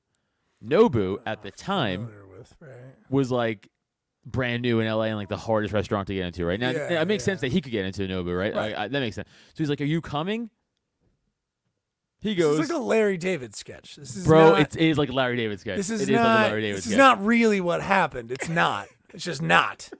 [0.64, 2.70] Nobu at the time with, right?
[3.10, 3.68] was like."
[4.24, 6.60] Brand new in LA and like the hardest restaurant to get into, right?
[6.60, 7.32] Now Yeah, it makes yeah.
[7.32, 8.54] sense that he could get into Nobu, right?
[8.54, 8.70] Right.
[8.70, 9.26] Like, I- that makes sense.
[9.28, 10.48] So he's like, "Are you coming?"
[12.20, 12.56] He goes.
[12.58, 13.96] This is like a Larry David sketch.
[13.96, 15.76] This is Bro, not, it's, it is like a Larry David sketch.
[15.76, 16.92] this is It not like a Larry David this sketch.
[16.92, 18.30] is not really what happened.
[18.30, 18.86] It's not.
[19.12, 19.90] It's just not.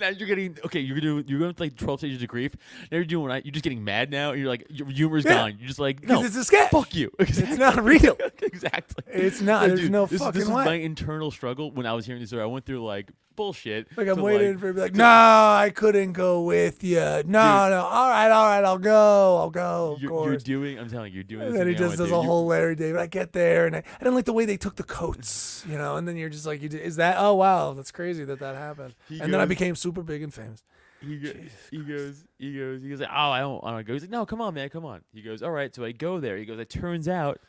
[0.00, 0.80] Now you're getting okay.
[0.80, 2.52] You're doing you're going to like 12 stages of grief.
[2.90, 3.44] Now you're doing right.
[3.44, 4.32] You're just getting mad now.
[4.32, 5.34] You're like your humor's Yeah.
[5.34, 5.56] gone.
[5.58, 6.70] You're just like no, it's a sketch.
[6.70, 7.10] fuck you.
[7.18, 8.16] It's not real.
[8.42, 9.04] exactly.
[9.08, 9.66] It's not.
[9.68, 12.30] There's dude, no this, fucking this is my internal struggle when I was hearing this
[12.30, 12.42] story.
[12.42, 13.88] I went through like bullshit.
[13.96, 16.98] Like I'm waiting for him to be like, no, I couldn't go with you.
[16.98, 19.92] No, no, all right, all right, I'll go, I'll go.
[19.92, 20.78] Of You're, you're doing.
[20.78, 21.40] I'm telling you, you're doing.
[21.40, 21.50] This.
[21.50, 21.74] And then he.
[21.74, 23.00] I just does a whole Larry David.
[23.00, 25.78] I get there, and I, I didn't like the way they took the coats, you
[25.78, 25.96] know.
[25.96, 27.16] And then you're just like, you did, is that?
[27.18, 28.94] Oh wow, that's crazy that that happened.
[29.08, 30.62] He and then I became super big and famous.
[31.00, 31.32] He, go,
[31.70, 33.92] he goes, he goes, he goes, like, oh, I don't want to go.
[33.92, 35.02] He's like, no, come on, man, come on.
[35.12, 35.74] He goes, all right.
[35.74, 36.38] So I go there.
[36.38, 37.40] He goes, it turns out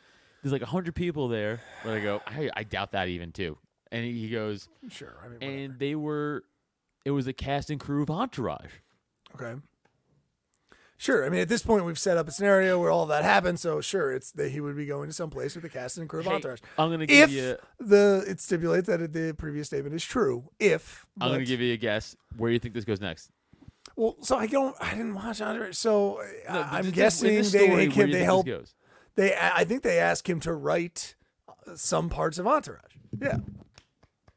[0.42, 1.60] there's like a 100 people there.
[1.82, 3.56] But I go, I, I doubt that even too.
[3.96, 5.52] And he, goes, Sure, I mean, whatever.
[5.52, 6.44] and they were,
[7.04, 8.70] it was a cast and crew of Entourage.
[9.34, 9.54] okay.
[10.98, 11.26] Sure.
[11.26, 13.60] I mean, at this point, we've set up a scenario where all that happened.
[13.60, 16.08] So sure, it's that he would be going to some place with the cast and
[16.08, 16.60] crew of Hey, Entourage.
[16.78, 20.48] I'm gonna give If you, the it stipulates that the previous statement is true.
[20.58, 22.16] If I'm gonna but- give you a guess.
[22.38, 23.30] Where do you think this goes next?
[23.94, 24.74] Well, so I don't.
[24.80, 27.76] I didn't watch Entourage, so uh, No, I'm this- guessing in they this story, make
[27.76, 27.90] where him.
[27.92, 28.46] do you They think help.
[28.46, 28.74] This goes?
[29.16, 29.36] They.
[29.36, 31.14] I think they ask him to write
[31.66, 32.94] uh, some parts of Entourage.
[33.20, 33.36] Yeah.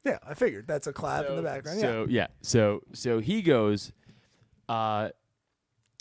[0.06, 1.80] Yeah, I figured that's a clap in the background.
[1.80, 3.92] So yeah, so so he goes.
[4.68, 5.10] Uh,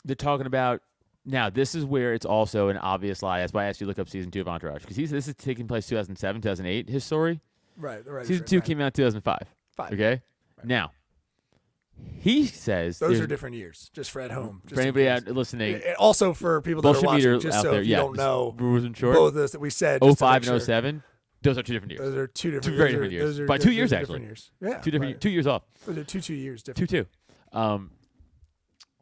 [0.04, 0.82] they're talking about
[1.24, 1.50] now.
[1.50, 3.40] This is where it's also an obvious lie.
[3.40, 5.26] That's why I asked you to look up season two of Entourage because he's this
[5.26, 6.88] is taking place 2007, 2008.
[6.88, 7.40] His story.
[7.76, 8.06] Right.
[8.06, 8.26] Right.
[8.26, 8.64] season right, two right.
[8.64, 9.38] came out 2005.
[9.72, 9.92] Five.
[9.92, 10.22] Okay.
[10.64, 10.92] Now,
[12.20, 13.90] he says Those are different years.
[13.92, 14.62] Just for at home.
[14.66, 17.80] Just For anybody out listening, Also for people that are watching, just out so there.
[17.80, 19.14] if you yeah, don't know, rules and short.
[19.14, 20.02] both of those that we said.
[20.02, 20.60] just 05 and sure.
[20.60, 21.02] 07.
[21.42, 22.00] Those are two different years.
[22.00, 22.76] Those are two different.
[22.76, 23.40] very different are, years.
[23.40, 24.20] By two years, actually.
[24.20, 24.50] different years.
[24.60, 24.78] Yeah.
[24.78, 25.12] two different.
[25.14, 25.20] right.
[25.20, 25.62] Two years off.
[25.86, 27.08] Those are two two years Two different.
[27.52, 27.58] two.
[27.58, 27.90] Um,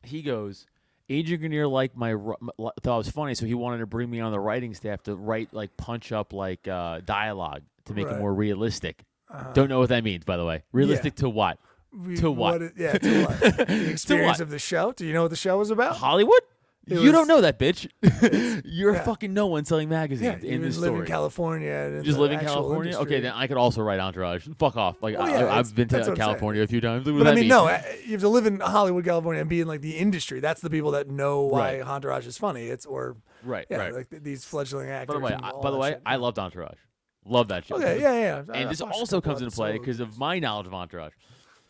[0.03, 0.66] he goes.
[1.09, 3.87] Adrian Grenier liked my ru- m- li- thought it was funny, so he wanted to
[3.87, 7.94] bring me on the writing staff to write like punch up like uh, dialogue to
[7.94, 9.05] make it more realistic.
[9.31, 9.53] Uh-huh.
[9.53, 10.64] Don't know what that means, by the way.
[10.72, 11.59] Realistic to what?
[11.96, 12.61] We- To what?
[12.61, 12.99] it- yeah.
[12.99, 13.40] To what?
[13.68, 14.40] The experience what?
[14.40, 14.92] of the show.
[14.92, 15.96] Do you know what the show was about?
[15.96, 16.40] Hollywood?
[16.88, 17.88] You don't know that, bitch.
[18.64, 19.03] You're Yeah.
[19.05, 21.07] fucking no one selling magazines Yeah, in this live in story.
[21.09, 21.72] California.
[21.72, 22.96] And in just live in California.
[22.99, 24.46] Okay, then I could also write Entourage.
[24.59, 25.03] Fuck off.
[25.03, 26.16] Like I, yeah, I, I've been to what I'm saying.
[26.16, 27.05] California a few times.
[27.11, 27.49] What But I mean, mean?
[27.49, 30.38] no, uh, you have to live in Hollywood, California, and be in like the industry.
[30.38, 31.83] That's the people that know why Right.
[31.87, 32.66] Entourage is funny.
[32.66, 33.92] It's or right, yeah, right.
[33.94, 35.14] like th- these fledgling actors.
[35.14, 36.03] by the way, I, by the way, shit.
[36.07, 36.79] I loved Entourage.
[37.25, 37.75] Love that show.
[37.77, 38.38] Okay, yeah, yeah.
[38.38, 41.14] And I've this also comes into play because of my knowledge of Entourage.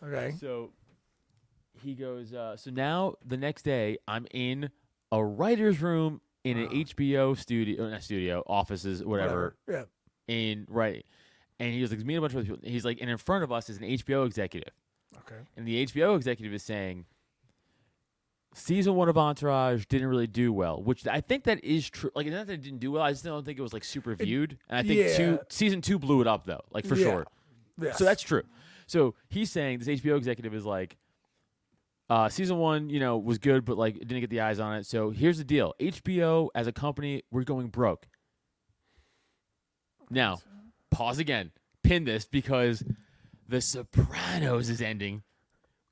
[0.04, 0.34] okay.
[0.38, 0.72] So
[1.82, 2.34] he goes.
[2.34, 4.68] Uh, so now the next day, I'm in
[5.12, 9.88] a writer's room in an HBO studio, uh, not studio, offices, whatever, Whatever.
[10.28, 11.02] in writing.
[11.58, 12.70] And he was like, me and a bunch of other people.
[12.70, 14.72] He's like, and in front of us is an HBO executive.
[15.18, 15.40] Okay.
[15.56, 17.06] And the HBO executive is saying,
[18.54, 22.10] season one of Entourage didn't really do well, which I think that is true.
[22.14, 23.02] Like, it's not that it didn't do well.
[23.02, 24.58] I just don't think it was like super viewed.
[24.68, 27.04] And I think two season two blew it up though, like for Yeah.
[27.04, 27.26] sure.
[27.80, 27.98] Yes.
[27.98, 28.42] So that's true.
[28.86, 30.96] So he's saying this HBO executive is like,
[32.08, 34.76] uh, season one, you know, was good, but like it didn't get the eyes on
[34.76, 34.86] it.
[34.86, 38.06] So here's the deal: HBO as a company, we're going broke.
[40.10, 40.38] Now,
[40.90, 41.50] pause again.
[41.82, 42.82] Pin this because
[43.48, 45.22] The Sopranos is ending.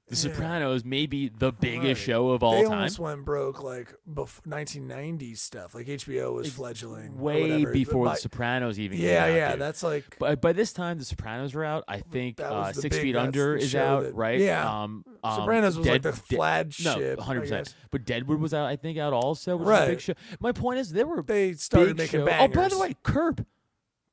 [0.07, 0.35] The Yeah.
[0.35, 1.97] Sopranos may be the biggest Right.
[1.97, 2.73] show of all they time.
[2.73, 5.75] almost went broke like bef- 1990s stuff.
[5.75, 8.99] Like HBO was It's fledgling way before By- The Sopranos even.
[8.99, 9.63] came Yeah, out, yeah, dude.
[9.63, 11.85] that's like But by this time, The Sopranos are out.
[11.89, 14.39] I think uh, Six big- Feet Under is out, that- right?
[14.41, 14.69] yeah.
[14.83, 17.17] Um, um, Sopranos was like Dead- the Dead- flagship.
[17.19, 17.41] No, 100.
[17.41, 17.75] percent.
[17.91, 19.89] But Deadwood was out, I think, out also, which is a Right.
[19.89, 20.13] big show.
[20.39, 22.57] My point is, there were They started making show- bangers.
[22.59, 23.47] Oh, by the way, Curb.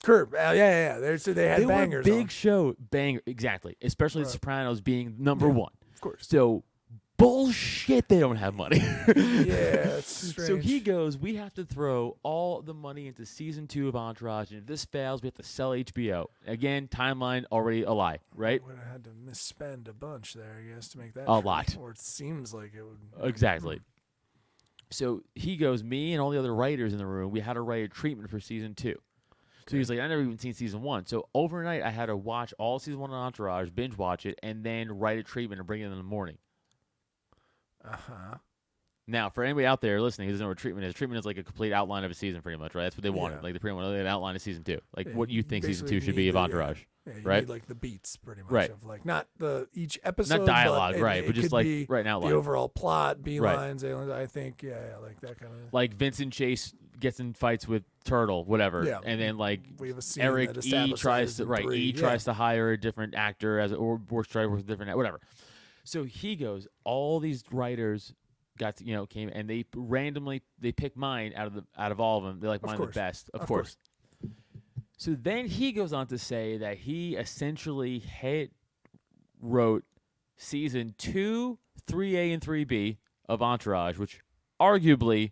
[0.04, 0.34] Curb.
[0.34, 1.00] Uh, yeah, yeah, yeah.
[1.00, 2.06] They, so they had they bangers.
[2.06, 2.28] were big on.
[2.30, 3.76] show, banger, exactly.
[3.84, 5.74] Especially The Sopranos being number one.
[6.02, 6.28] Of course.
[6.28, 6.64] So
[7.18, 8.82] bullshit, they don't have money.
[9.16, 10.00] Yeah.
[10.02, 14.50] So he goes, we have to throw all the money into season two of Entourage,
[14.50, 16.26] and if this fails, we have to sell HBO.
[16.48, 18.64] Again, timeline already a lie, right?
[18.66, 21.42] would have had to misspend a bunch there, I guess, to make that A true.
[21.42, 21.76] lot.
[21.80, 23.28] Or it seems like it would.
[23.30, 23.80] Exactly.
[24.90, 27.62] So he goes, me and all the other writers in the room, we had to
[27.62, 28.96] write a treatment for season two.
[29.68, 31.06] So he's like, I never even seen season one.
[31.06, 34.64] So overnight, I had to watch all season one of Entourage, binge watch it, and
[34.64, 36.38] then write a treatment and bring it in the morning.
[37.84, 38.36] Uh huh.
[39.08, 41.38] Now, for anybody out there listening who doesn't know what treatment is, treatment is like
[41.38, 42.84] a complete outline of a season, pretty much, right?
[42.84, 43.36] That's what they wanted.
[43.36, 43.42] Yeah.
[43.42, 45.88] Like they pretty much an outline of season two, like Yeah, what you think season
[45.88, 46.84] two should be of Entourage.
[47.08, 47.40] Yeah, you Right.
[47.42, 48.52] need like the beats, pretty much.
[48.52, 48.70] Right.
[48.70, 51.24] Of like not the each episode, Not dialogue, it- right?
[51.24, 52.30] it But just like right outline.
[52.30, 54.12] the overall plot, B lines, A lines.
[54.12, 55.74] I think, yeah, yeah, like that kind of.
[55.74, 59.00] like Vincent Chase gets in fights with Turtle, whatever, Yeah.
[59.04, 61.64] and then like We have a scene Eric E tries to right.
[61.64, 62.00] three, E yeah.
[62.00, 65.20] tries to hire a different actor as or works try with a different whatever.
[65.84, 66.68] So he goes.
[66.84, 68.14] All these writers
[68.60, 71.92] got to, you know came and they randomly they pick mine out of the out
[71.92, 72.40] of all of them.
[72.40, 72.94] They like Of mine course.
[72.94, 73.76] the best, of, Of course.
[75.02, 78.52] So then he goes on to say that he essentially hit
[79.42, 79.84] wrote
[80.38, 84.20] season two, three A and three B of Entourage, which
[84.62, 85.32] arguably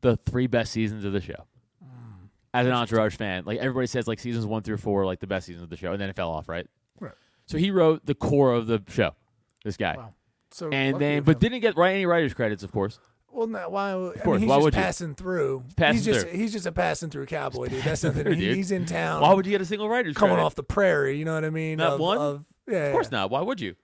[0.00, 1.44] the three best seasons of the show.
[1.84, 2.30] Mm.
[2.54, 5.44] As an Entourage fan, like everybody says, like seasons one through four, like the best
[5.44, 6.66] seasons of the show, and then it fell off, right?
[6.98, 7.12] Right.
[7.44, 9.14] So he wrote the core of the show.
[9.62, 10.14] This guy, Wow.
[10.52, 11.40] So and then but him.
[11.40, 12.98] did didn't get any writers credits, of course.
[13.36, 13.90] Well, no, why?
[13.90, 14.80] I course, mean, he's why just would you?
[14.80, 15.64] passing through.
[15.76, 16.38] passing he's just through.
[16.38, 17.82] he's just a passing through cowboy, dude.
[17.84, 18.22] That's nothing.
[18.22, 18.56] through, He- dude.
[18.56, 19.20] he's in town.
[19.20, 20.46] Why would you get a single writers coming credit?
[20.46, 21.18] off the prairie?
[21.18, 21.76] You know what I mean?
[21.78, 22.18] Not of, one?
[22.18, 23.30] Of, yeah, Of course not.
[23.30, 23.76] Why would you?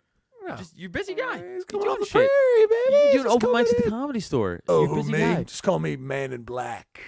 [0.46, 0.56] No.
[0.56, 1.40] Just you're a busy guy.
[1.54, 2.12] He's coming off the shit.
[2.12, 2.96] prairie, baby.
[2.96, 4.60] You doing just open mics at the comedy store.
[4.68, 5.18] Oh, you're a busy me?
[5.18, 5.42] guy.
[5.44, 7.00] Just call me Man in Black.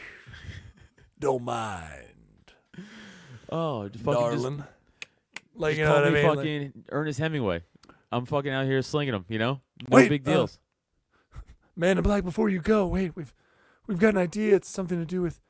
[1.19, 2.05] Don't mind,
[3.51, 4.65] Oh, just fucking just- darling.
[5.55, 6.27] like Just you know what I me mean?
[6.29, 7.63] Like, fucking Ernest Hemingway.
[8.13, 9.61] I'm fucking out here slinging them, you know?
[9.89, 10.59] No Wait, big uh, deals.
[11.77, 12.25] Man in Black.
[12.25, 13.33] Before you go, wait, we've
[13.87, 14.55] we've got an idea.
[14.57, 15.41] It's something to do with.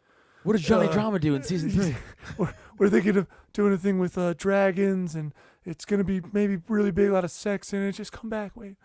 [0.42, 1.96] what does Johnny uh, Drama do in season three?
[2.38, 5.32] we're, we're thinking of doing a thing with uh, dragons, and
[5.64, 7.92] it's gonna be maybe really big, a lot of sex in it.
[7.92, 8.76] Just come back, wait.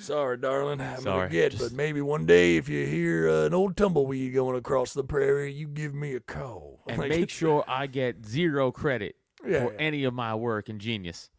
[0.00, 0.80] Sorry, darling.
[0.80, 3.76] I'm Sorry, gonna get, just- but maybe one day if you hear uh, an old
[3.76, 6.80] tumbleweed going across the prairie, you give me a call.
[6.88, 9.14] and Like, make sure I get zero credit
[9.46, 9.78] yeah, for yeah.
[9.78, 11.30] any of my work in Genius.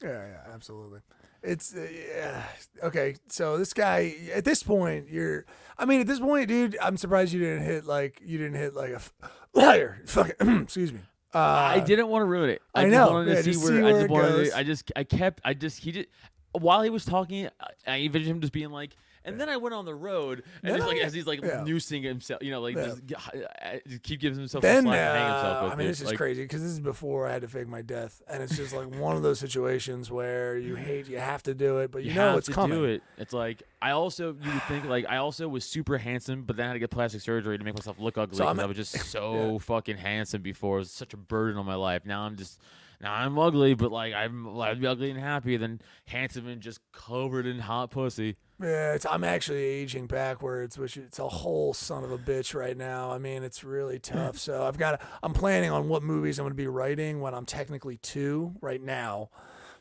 [0.00, 1.00] Yeah, yeah, absolutely.
[1.42, 2.42] It's uh, yeah.
[2.82, 3.16] okay.
[3.28, 5.44] So this guy, at this point, you're.
[5.78, 8.74] I mean, at this point, dude, I'm surprised you didn't hit like you didn't hit
[8.74, 9.12] like a f-
[9.54, 10.02] liar.
[10.06, 10.32] Fuck.
[10.40, 11.00] Excuse me.
[11.34, 12.62] Uh, I didn't want to ruin it.
[12.74, 13.10] I, I know.
[13.12, 14.50] wanted to Yeah, see where, see I just it wanted goes.
[14.50, 16.06] to, I just I kept I just he did
[16.52, 18.96] while he was talking I, I envisioned him just being like
[19.28, 21.62] and then I went on the road and Then just like as he's like yeah.
[21.64, 22.94] noosing himself, you know, like Yeah.
[23.06, 25.72] just, uh, just keep giving himself Then a uh, slap hang himself with.
[25.72, 25.90] I mean, dude.
[25.92, 28.42] this is Like, crazy because this is before I had to fake my death, and
[28.42, 31.90] it's just like one of those situations where you hate, you have to do it,
[31.90, 32.78] but you, you know have it's to coming.
[32.78, 33.02] do it.
[33.16, 36.64] It's like I also you would think like I also was super handsome, but then
[36.64, 38.98] I had to get plastic surgery to make myself look ugly So I was just
[39.10, 40.76] so fucking handsome before.
[40.76, 42.04] It was such a burden on my life.
[42.04, 42.60] Now I'm just
[43.00, 46.80] now I'm ugly, but like I'm I'd be ugly and happy, then handsome and just
[46.92, 48.36] covered in hot pussy.
[48.60, 52.76] Yeah, it's, I'm actually aging backwards, which it's a whole son of a bitch right
[52.76, 53.12] now.
[53.12, 54.36] I mean, it's really tough.
[54.38, 55.00] So I've got.
[55.22, 58.82] I'm planning on what movies I'm going to be writing when I'm technically two right
[58.82, 59.30] now.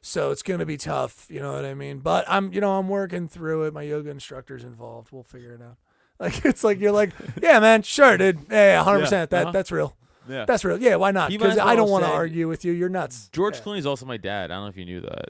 [0.02, 1.26] So it's going to be tough.
[1.30, 2.00] You know what I mean?
[2.00, 3.74] But I'm, you know, I'm working through it.
[3.74, 5.12] My yoga instructor's involved.
[5.12, 5.78] We'll figure it out.
[6.20, 7.12] Like it's like you're like,
[7.44, 9.30] yeah, man, sure, dude, yeah, hundred percent.
[9.30, 9.52] That uh-huh.
[9.52, 9.96] that's real.
[10.28, 10.46] Yeah.
[10.46, 10.82] That's real.
[10.82, 11.30] Yeah, why not?
[11.30, 12.74] Because as I don't want to argue with you.
[12.74, 13.30] You're nuts.
[13.32, 13.62] George Yeah.
[13.62, 14.50] Clooney's also my dad.
[14.50, 15.30] I don't know if you knew that.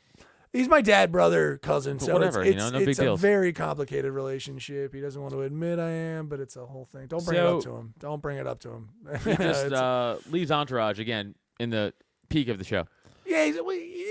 [0.53, 1.99] He's my dad, brother, cousin.
[1.99, 3.19] So whatever, it's, you know, it's, no big it's a deals.
[3.21, 4.93] very complicated relationship.
[4.93, 7.07] He doesn't want to admit I am, but it's a whole thing.
[7.07, 7.93] Don't bring it up to him.
[7.99, 8.89] Don't bring it up to him.
[9.23, 11.93] He just uh, leaves Entourage again in the
[12.29, 12.85] peak of the show.
[13.25, 13.53] yeah, you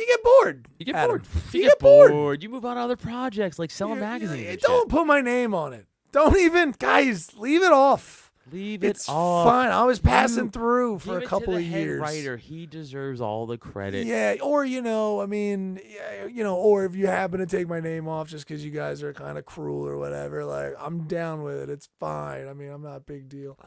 [0.06, 0.68] get bored.
[0.78, 1.08] You get Adam.
[1.08, 1.26] bored.
[1.52, 2.10] You, You get bored.
[2.12, 2.42] bored.
[2.42, 4.48] You move on to other projects like selling magazines.
[4.50, 5.86] you- don't put my name on it.
[6.12, 7.34] Don't even, guys.
[7.36, 8.25] Leave it off.
[8.52, 9.46] Leave it It's off.
[9.48, 9.70] fine.
[9.70, 12.00] I was passing through for Give a it couple to the of head years.
[12.00, 14.06] Writer, he deserves all the credit.
[14.06, 17.68] Yeah, or you know, I mean, yeah, you know, or if you happen to take
[17.68, 21.06] my name off just because you guys are kind of cruel or whatever, like I'm
[21.06, 21.70] down with it.
[21.70, 22.48] It's fine.
[22.48, 23.58] I mean, I'm not a big deal.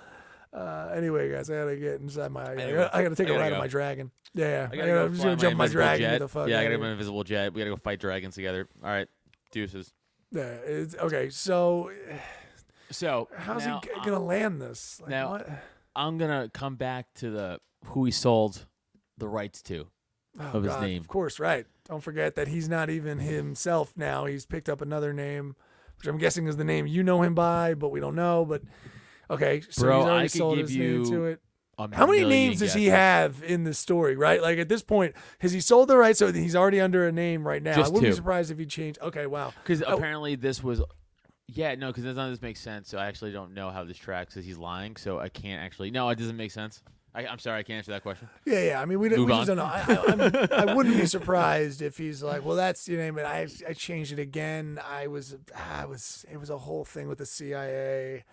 [0.51, 2.51] Uh, anyway, guys, I gotta get inside my.
[2.51, 3.55] I gotta, I gotta take I a gotta ride go.
[3.55, 4.11] on my dragon.
[4.33, 6.09] Yeah, I gotta go I'm just gonna my jump my dragon.
[6.09, 6.17] jet.
[6.19, 7.53] The fuck yeah, I gotta go my invisible jet.
[7.53, 8.67] We gotta go fight dragons together.
[8.83, 9.07] All right,
[9.51, 9.93] deuces.
[10.31, 11.29] Yeah, it's, okay.
[11.29, 11.91] So,
[12.91, 14.99] So how's now, he g- gonna land this?
[15.01, 15.49] Like, now- what?
[15.95, 18.65] I'm gonna come back to the who he sold
[19.17, 19.87] the rights to.
[20.39, 21.01] Oh, of his God, name.
[21.01, 21.65] Of course, right.
[21.87, 24.25] Don't forget that he's not even himself now.
[24.25, 25.55] He's picked up another name,
[25.97, 28.45] which I'm guessing is the name you know him by, but we don't know.
[28.45, 28.61] But
[29.29, 31.41] okay, so Bro, he's already I could sold give his name to you it.
[31.77, 34.15] How many million names does he have in this story?
[34.17, 36.19] Right, like at this point, has he sold the rights?
[36.19, 37.75] So he's already under a name right now.
[37.81, 38.99] I wouldn't be surprised if he changed.
[39.01, 39.53] Okay, wow.
[39.63, 39.95] Because Oh.
[39.95, 40.81] apparently this was,
[41.53, 42.89] yeah, no, because none of this makes sense.
[42.89, 44.95] So I actually don't know how this tracks because he's lying.
[44.95, 45.91] So I can't actually.
[45.91, 46.81] No, it doesn't make sense.
[47.13, 48.29] I, I'm sorry, I can't answer that question.
[48.45, 48.81] Yeah, yeah.
[48.81, 49.63] I mean, we, don't- we just don't know.
[49.65, 53.47] I, I, I'm, wouldn't be surprised if he's like, well, that's your name, but I,
[53.67, 54.79] I changed it again.
[54.87, 58.25] I was, ah, I was, it was a whole thing with the CIA.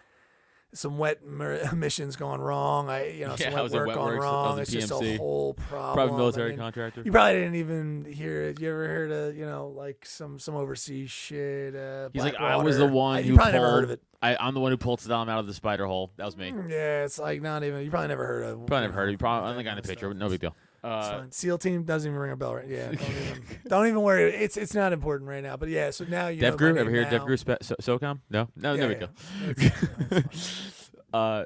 [0.75, 2.91] Some wet mer- missions gone wrong.
[2.91, 4.59] I, you know, Yeah, some wet work wet gone works, wrong.
[4.59, 5.17] was It's a just a PMC.
[5.19, 5.95] whole problem.
[5.95, 7.03] Probably I military mean, contractor.
[7.05, 8.61] You probably didn't even hear it.
[8.61, 11.75] You ever heard of, you know, like some some overseas shit?
[11.75, 13.63] Uh, He's like, I was the one I- who probably pulled.
[13.63, 14.03] never heard of it.
[14.23, 16.11] I, I'm the one who pulled Saddam out of the spider hole.
[16.17, 16.53] That was me.
[16.69, 17.85] Yeah, it's like not even.
[17.85, 18.67] You probably never heard of.
[18.67, 19.19] Probably never heard of know, you.
[19.19, 20.57] Probably that only got in kind a picture, but no big deal.
[20.87, 21.25] Uh.
[21.31, 22.69] SEAL team doesn't even ring a bell, right?
[22.69, 24.35] Yeah, don't even, don't even worry.
[24.35, 25.57] It's it's not important right now.
[25.57, 26.41] But yeah, so now you.
[26.41, 27.25] Dev Group, ever hear Dev.
[27.25, 28.21] Group Spe- so- SOCOM?
[28.31, 29.07] No, no, Yeah, big yeah.
[29.07, 29.51] deal.
[29.51, 31.45] It's- it's uh,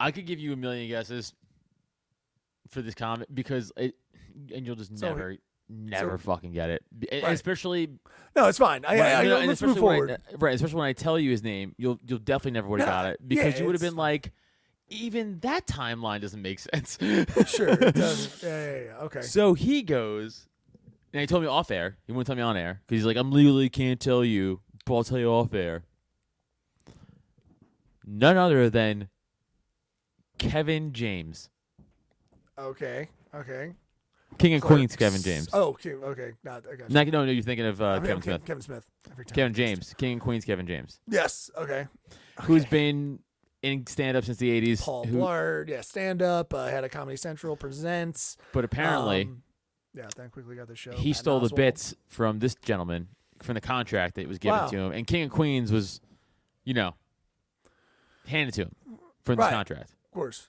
[0.00, 1.32] I could give you a million guesses
[2.68, 3.94] for this comment because it,
[4.54, 5.36] and you'll just So- never,
[5.68, 6.84] never fucking get it.
[7.12, 7.24] Right.
[7.32, 7.88] Especially,
[8.36, 8.84] No, it's fine.
[8.84, 10.10] I, Right, I, I, you know, let's move when forward.
[10.12, 12.88] I, right, especially when I tell you his name, you'll you'll definitely never would have
[12.88, 14.32] No, got it because yeah, you would have been like,
[14.90, 16.98] even that timeline doesn't make sense.
[17.46, 18.42] sure, it doesn't.
[18.48, 18.96] Yeah, yeah, yeah.
[19.04, 19.22] Okay.
[19.22, 20.46] So he goes,
[21.12, 21.96] and he told me off air.
[22.06, 24.94] He wouldn't tell me on air because he's like, I'm legally can't tell you, but
[24.96, 25.84] I'll tell you off air.
[28.06, 29.08] None other than
[30.38, 31.50] Kevin James,
[32.58, 33.08] Okay.
[33.34, 33.72] Okay.
[34.38, 34.62] King and.
[34.62, 34.96] Queens.
[34.96, 35.48] Kevin James.
[35.52, 35.92] Oh, okay.
[35.94, 36.32] Okay.
[36.42, 36.64] Not.
[36.70, 36.94] I got you.
[36.94, 38.44] Not, no, no, you're thinking of uh, I mean, Kevin Ke- Smith.
[38.46, 38.86] Kevin Smith.
[39.12, 39.34] Every time.
[39.34, 40.44] Kevin James, King and Queens.
[40.44, 41.50] Kevin James, Yes.
[41.56, 41.86] Okay.
[42.42, 43.20] who's been
[43.62, 44.82] in stand up since the 80s.
[44.82, 45.68] Paul who- Blart.
[45.68, 45.80] Yeah.
[45.80, 46.52] Stand up.
[46.54, 48.36] Uh, had a Comedy Central presents.
[48.52, 49.42] but apparently, Um,
[49.94, 50.08] yeah.
[50.16, 50.92] Then quickly got the show.
[50.92, 53.08] he Patton stole the bits from this gentleman
[53.40, 54.66] from the contract that was given Wow.
[54.68, 56.00] to him, and King and Queens was,
[56.64, 56.94] you know,
[58.26, 58.74] handed to him
[59.24, 59.52] from this Right.
[59.52, 59.90] contract.
[60.04, 60.48] Of course.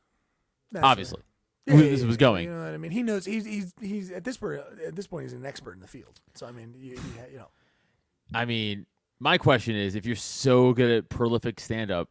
[0.75, 1.21] Obviously,
[1.65, 2.45] Yeah, who yeah, this was going.
[2.45, 2.91] You know what I mean?
[2.91, 3.25] He knows.
[3.25, 4.61] He's he's he's at this point.
[4.85, 6.19] At this point, he's an expert in the field.
[6.35, 7.49] So I mean, you, you, you know.
[8.33, 8.85] I mean,
[9.19, 12.09] my question is, if you're so good at prolific stand up,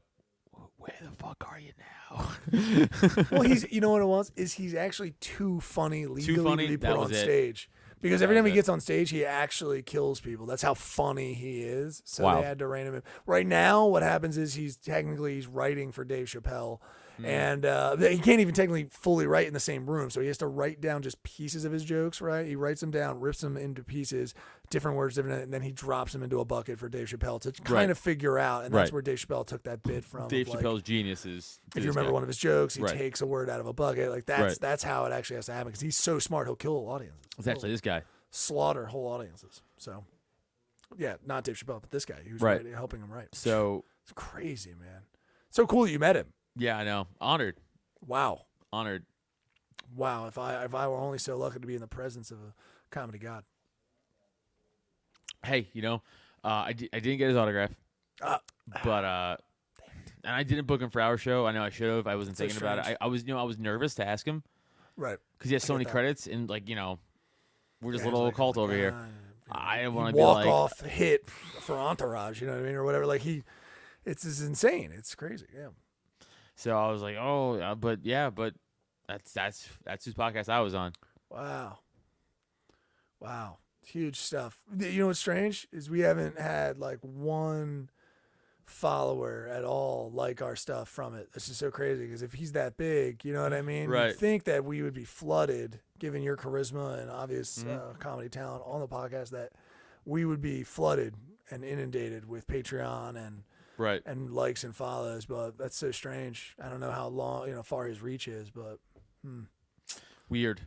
[1.01, 2.29] where the fuck are you now?
[3.31, 6.65] Well, he's you know what it was is he's actually too funny legally funny?
[6.65, 7.21] to be That put was on it.
[7.21, 7.71] stage.
[8.01, 10.47] Because every time he gets on stage, he actually kills people.
[10.47, 12.01] That's how funny he is.
[12.05, 12.41] So Wow.
[12.41, 13.03] they had to rein him in.
[13.27, 16.79] Right now, what happens is he's technically he's writing for Dave Chappelle,
[17.19, 17.25] Hmm.
[17.25, 20.09] and uh, he can't even technically fully write in the same room.
[20.11, 22.21] So he has to write down just pieces of his jokes.
[22.21, 22.47] Right?
[22.47, 24.35] He writes them down, rips them into pieces,
[24.71, 27.53] different words, different, and then he drops them into a bucket for Dave Chappelle to
[27.53, 27.91] kind Right.
[27.91, 28.65] of figure out.
[28.65, 28.93] And that's Right.
[28.93, 30.29] where Dave Chappelle took that bit from.
[30.29, 31.61] Dave like, Chappelle's genius is.
[31.75, 32.97] if you remember one of his jokes, he Right.
[32.97, 34.11] takes a word out of a bucket.
[34.11, 36.47] Like that's that's how it actually has to happen because he's so smart.
[36.47, 37.19] He'll kill audiences.
[37.39, 38.03] It's actually this guy.
[38.31, 39.63] slaughter whole audiences.
[39.79, 40.05] So,
[40.97, 42.21] yeah, not Dave Chappelle, but this guy.
[42.25, 42.43] He was
[42.75, 43.35] helping him write.
[43.35, 45.03] So It's crazy, man.
[45.51, 46.33] So cool that you met him.
[46.59, 47.07] Yeah, I know.
[47.21, 47.57] Honored,
[48.07, 48.43] Wow,
[48.73, 49.05] honored.
[49.97, 50.27] wow.
[50.27, 52.53] If I if I were only so lucky to be in the presence of a
[52.91, 53.45] comedy god.
[55.45, 56.03] Hey, you know,
[56.45, 57.71] uh, I, di- I didn't get his autograph,
[58.21, 58.39] Uh,
[58.85, 59.37] but uh,
[60.25, 61.47] and I didn't book him for our show.
[61.47, 62.07] I know I should have.
[62.07, 62.83] I wasn't So thinking about it.
[62.85, 62.99] strange.
[63.01, 64.43] I, I was, you know, I was nervous to ask him.
[64.97, 65.19] Right.
[65.39, 65.93] because he has so many that.
[65.93, 66.99] credits and like you know,
[67.81, 68.97] we're just Yeah, a little it's like, cult oh over here.
[69.51, 71.25] I didn't want to be walk like, off hit
[71.61, 73.07] for Entourage, you know what I mean, or whatever.
[73.07, 73.45] Like he,
[74.05, 74.91] it's just insane.
[74.93, 75.47] It's crazy.
[75.55, 75.69] Yeah.
[76.59, 78.53] So I was like, oh, uh, but yeah, but
[79.09, 80.93] that's that's that's whose podcast I was on.
[81.31, 81.79] Wow.
[83.21, 83.59] Wow.
[83.87, 84.61] Huge stuff.
[84.79, 87.91] You know what's strange is we haven't had like one
[88.67, 91.33] follower at all like our stuff from it.
[91.33, 93.89] This is so crazy because if he's that big, you know what I mean?
[93.89, 94.09] Right.
[94.09, 97.77] You'd think that we would be flooded, given your charisma and obvious Mhm.
[97.79, 99.53] uh, comedy talent on the podcast, that
[100.05, 101.15] we would be flooded
[101.51, 103.45] and inundated with Patreon and
[103.79, 104.03] Right.
[104.05, 105.25] and likes and follows.
[105.25, 106.55] But that's so strange.
[106.63, 108.79] I don't know how long, you know, far his reach is, but
[110.29, 110.61] Weird.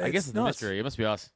[0.00, 0.78] I guess it's a mystery.
[0.78, 1.30] It must be us.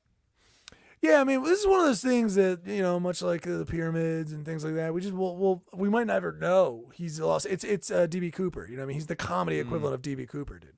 [1.01, 3.67] Yeah, I mean, this is one of those things that you know, much like the
[3.67, 4.95] pyramids and things like that.
[4.95, 7.47] We just will, will we might never know he's lost.
[7.47, 8.67] It's it's uh, DB Cooper.
[8.67, 9.63] You know, what I mean, he's the comedy Mm.
[9.67, 10.77] equivalent of DB Cooper, dude.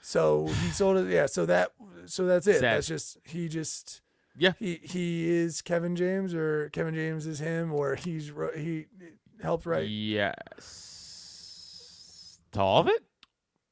[0.00, 1.10] So he sold it.
[1.12, 1.26] Yeah.
[1.26, 1.72] So that
[2.06, 2.60] so that's it.
[2.60, 2.76] Sad.
[2.76, 4.00] That's just he just
[4.38, 4.52] Yeah.
[4.58, 8.86] he he is Kevin James or Kevin James is him or he's he
[9.42, 9.88] helped write.
[9.88, 11.12] Yes.
[12.52, 13.04] To all of it?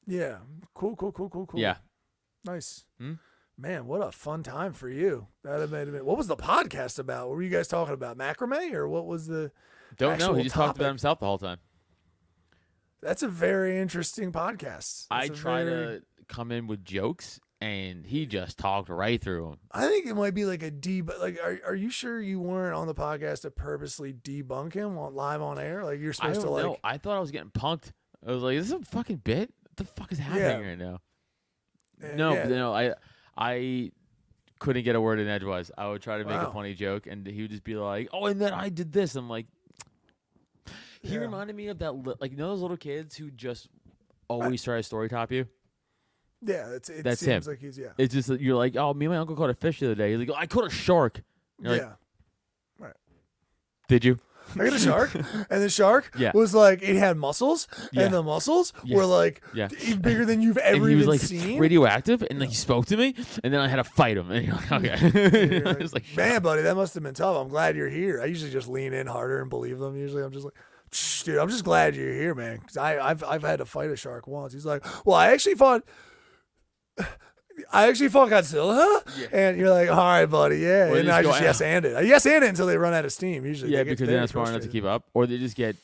[0.07, 0.39] Yeah.
[0.75, 0.97] Cool.
[0.97, 1.13] Cool.
[1.13, 1.31] Cool.
[1.31, 1.47] Cool.
[1.47, 1.61] Cool.
[1.61, 1.77] Yeah.
[2.45, 2.85] Nice.
[2.99, 3.15] Hmm?
[3.57, 5.29] Man, what a fun time for you.
[5.45, 6.05] That have made it.
[6.05, 7.29] What was the podcast about?
[7.29, 8.19] What were you guys talking about?
[8.19, 9.53] Macrame or what was the?
[9.97, 10.35] Don't know.
[10.35, 11.59] He just talked about himself the whole time.
[13.01, 15.07] That's a very interesting podcast.
[15.11, 19.21] I That's a try very- to come in with jokes, and he just talked right
[19.23, 19.57] through him.
[19.73, 21.11] I think it might be like a deb.
[21.21, 25.15] Like, are are you sure you weren't on the podcast to purposely debunk him on
[25.15, 25.85] live on air?
[25.85, 26.65] Like, you're I supposed to like.
[26.65, 26.77] know.
[26.85, 27.93] I thought I was getting punked.
[28.27, 29.53] I was like, "This "Is this a fucking bit?
[29.63, 30.69] What the fuck is happening Yeah.
[30.69, 31.01] right now?"
[32.03, 32.49] eh, No, yeah.
[32.49, 32.95] no, I,
[33.37, 33.91] I
[34.59, 35.71] couldn't get a word in edgewise.
[35.77, 36.49] I would try to make Wow.
[36.49, 39.15] a funny joke, and he would just be like, "Oh, and then I did this."
[39.17, 39.47] I'm like,
[41.03, 41.21] he Yeah.
[41.21, 43.69] reminded me of that, li- like you know those little kids who just
[44.29, 45.47] always try to story top you.
[46.45, 47.53] Yeah, it's, it That's seems him.
[47.53, 47.89] like he's yeah.
[47.99, 49.95] It's just that you're like, "Oh, me and my uncle caught a fish the other
[49.95, 51.23] day." He's like, oh, "I caught a shark."
[51.61, 51.93] You're yeah.
[52.81, 52.95] like,
[53.89, 54.19] "Did you?"
[54.57, 55.15] I got a shark,
[55.51, 56.31] and the shark Yeah.
[56.35, 58.03] was like it had muscles, Yeah.
[58.05, 58.99] and the muscles Yeah.
[58.99, 59.69] were like Yeah.
[59.81, 61.59] even bigger than you've and ever he was even like seen.
[61.59, 64.47] radioactive, and like he spoke to me, and then I had to fight him, and
[64.47, 67.37] you're like, okay, You're I like, was like, man, buddy, that must have been tough.
[67.37, 68.21] I'm glad you're here.
[68.21, 69.97] I usually just lean in harder and believe them.
[69.97, 70.55] Usually, I'm just like,
[70.93, 72.59] "Shh, dude, I'm just glad you're here, man.
[72.59, 74.53] Because I, I've, I've had to fight a shark once.
[74.53, 75.85] He's like, well, I actually fought.
[77.73, 80.91] I actually fought Godzilla, and you're like, all right, buddy, yeah.
[80.91, 81.97] Or and just I just yes and it.
[81.97, 83.45] I yes and it until they run out of steam.
[83.45, 85.77] Usually, yeah, they because they're not smart enough to keep up, or they just get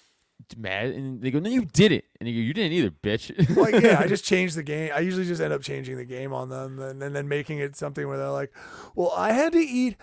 [0.57, 3.57] mad and they go, "No, you did it," and you go, "You didn't either, bitch."
[3.57, 4.91] like yeah, I just change the game.
[4.95, 7.77] I usually just end up changing the game on them, and, and then making it
[7.77, 8.53] something where they're like,
[8.95, 9.97] "Well, I had to eat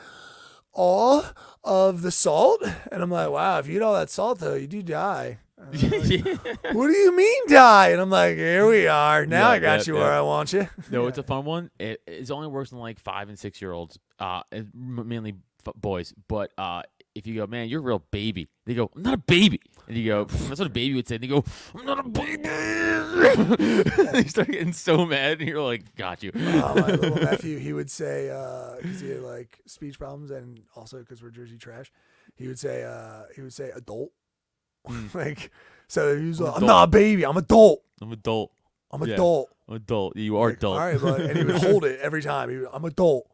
[0.71, 1.25] all
[1.63, 4.67] of the salt," and I'm like, "Wow, if you eat all that salt though, you
[4.67, 6.23] do die." Like,
[6.73, 7.89] what do you mean die?
[7.89, 9.25] And I'm like, "Here we are.
[9.25, 10.03] Now Yeah, I got yeah, you yeah.
[10.03, 11.71] where I want you." No, it's a fun one.
[11.79, 14.41] It, it only works on like five and six year olds, uh,
[14.73, 15.35] mainly
[15.65, 16.13] f- boys.
[16.27, 16.83] But uh,
[17.15, 18.47] if you go, man, you're a real baby.
[18.65, 21.15] They go, I'm not a baby, and you go, that's what a baby would say.
[21.15, 21.43] And they go,
[21.75, 22.43] I'm not a baby.
[24.11, 26.31] they start getting so mad, and you're like, got you.
[26.35, 28.27] uh, my little nephew, he would say,
[28.81, 31.91] because he had like speech problems, and also because we're Jersey trash,
[32.35, 34.11] he would say, uh, he would say adult,
[35.13, 35.51] like,
[35.87, 36.63] so he was like, I'm Hmm.
[36.65, 36.67] Adult.
[36.77, 38.51] not a baby, I'm adult, I'm adult.
[38.91, 39.13] I'm Yeah.
[39.15, 39.49] adult.
[39.67, 40.15] I'm adult.
[40.15, 40.79] You are Like, adult.
[40.79, 41.21] All right, bud.
[41.21, 42.49] And he would hold it every time.
[42.49, 43.27] He would, I'm adult,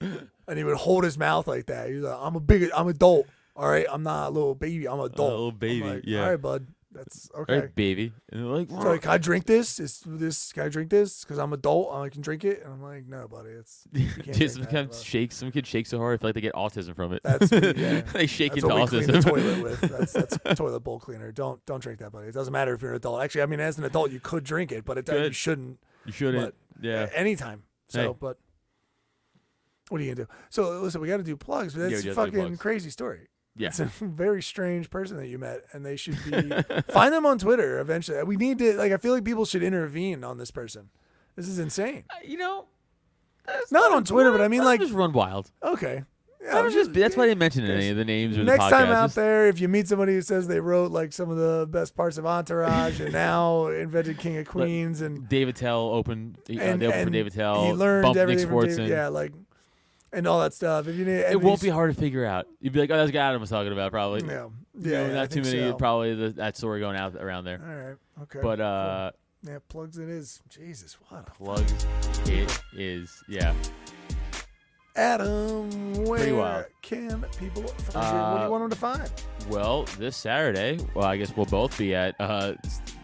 [0.00, 1.88] and he would hold his mouth like that.
[1.88, 3.26] He was like, I'm a big, I'm adult.
[3.54, 4.86] All right, I'm not a little baby.
[4.88, 5.30] I'm adult.
[5.30, 6.22] little I'm baby, like, yeah.
[6.24, 6.66] All right, bud.
[6.90, 7.60] That's okay.
[7.60, 8.12] right, baby.
[8.30, 9.78] And they're like, like, can I drink this?
[9.78, 10.52] Is this?
[10.52, 11.22] Can I drink this?
[11.22, 11.92] Because I'm adult.
[11.94, 12.62] I can drink it.
[12.64, 13.50] And I'm like, no, buddy.
[13.50, 14.96] It's Dude, some kind bud.
[14.98, 15.32] shake.
[15.32, 17.20] Some kids shake so hard, I feel like they get autism from it.
[17.22, 18.00] That's yeah.
[18.00, 19.80] they shake That's into what we clean the toilet with.
[20.12, 21.30] That's that's toilet bowl cleaner.
[21.30, 22.28] Don't don't drink that, buddy.
[22.28, 23.22] It doesn't matter if you're an adult.
[23.22, 25.78] Actually, I mean, as an adult, you could drink it, but it you shouldn't.
[26.06, 26.42] you shouldn't.
[26.42, 27.08] But yeah.
[27.14, 27.64] anytime.
[27.88, 28.16] So, Hey.
[28.18, 28.38] but
[29.88, 30.32] what are you gonna do?
[30.50, 31.74] So listen, we got to do plugs.
[31.74, 33.28] But that's we a fucking crazy story.
[33.58, 33.68] Yeah.
[33.68, 36.32] It's a very strange person that you met, and they should be
[36.92, 38.22] find them on Twitter eventually.
[38.22, 38.92] We need to like.
[38.92, 40.90] I feel like people should intervene on this person.
[41.36, 42.04] This is insane.
[42.10, 42.66] Uh, you know,
[43.46, 45.50] that's Not on Twitter, but I mean, like- just run wild.
[45.62, 46.04] Okay.
[46.40, 48.70] Yeah, Let just, that's why I didn't mention any of the names or Next podcasts.
[48.70, 51.36] time out Just- there, if you meet somebody who says they wrote like some of
[51.36, 56.36] the best parts of Entourage and now invented King of Queens and Dave Attell open.
[56.48, 57.66] uh, and, they open for Dave Attell.
[57.66, 59.32] he learned Nick everything from David, yeah, like
[60.12, 60.88] and all that stuff.
[60.88, 62.46] If you need, It won't be hard to figure out.
[62.60, 64.22] You'd be like, oh, that's the guy Adam was talking about, probably.
[64.26, 64.44] Yeah,
[64.74, 65.58] You yeah, know, yeah, I not too many.
[65.58, 65.74] so.
[65.74, 67.60] Probably the, that story going out around there.
[67.62, 68.40] All right, okay.
[68.42, 68.66] But cool.
[68.66, 69.10] uh,
[69.44, 70.42] yeah, plugs it is.
[70.48, 71.86] Jesus, what a plugs.
[72.26, 73.22] It is.
[73.28, 73.54] Yeah.
[74.96, 75.94] Adam.
[76.04, 77.92] Where can people find you?
[77.92, 79.12] What do Uh, you want them to find?
[79.48, 82.54] Well, this Saturday, well, I guess we'll both be at uh,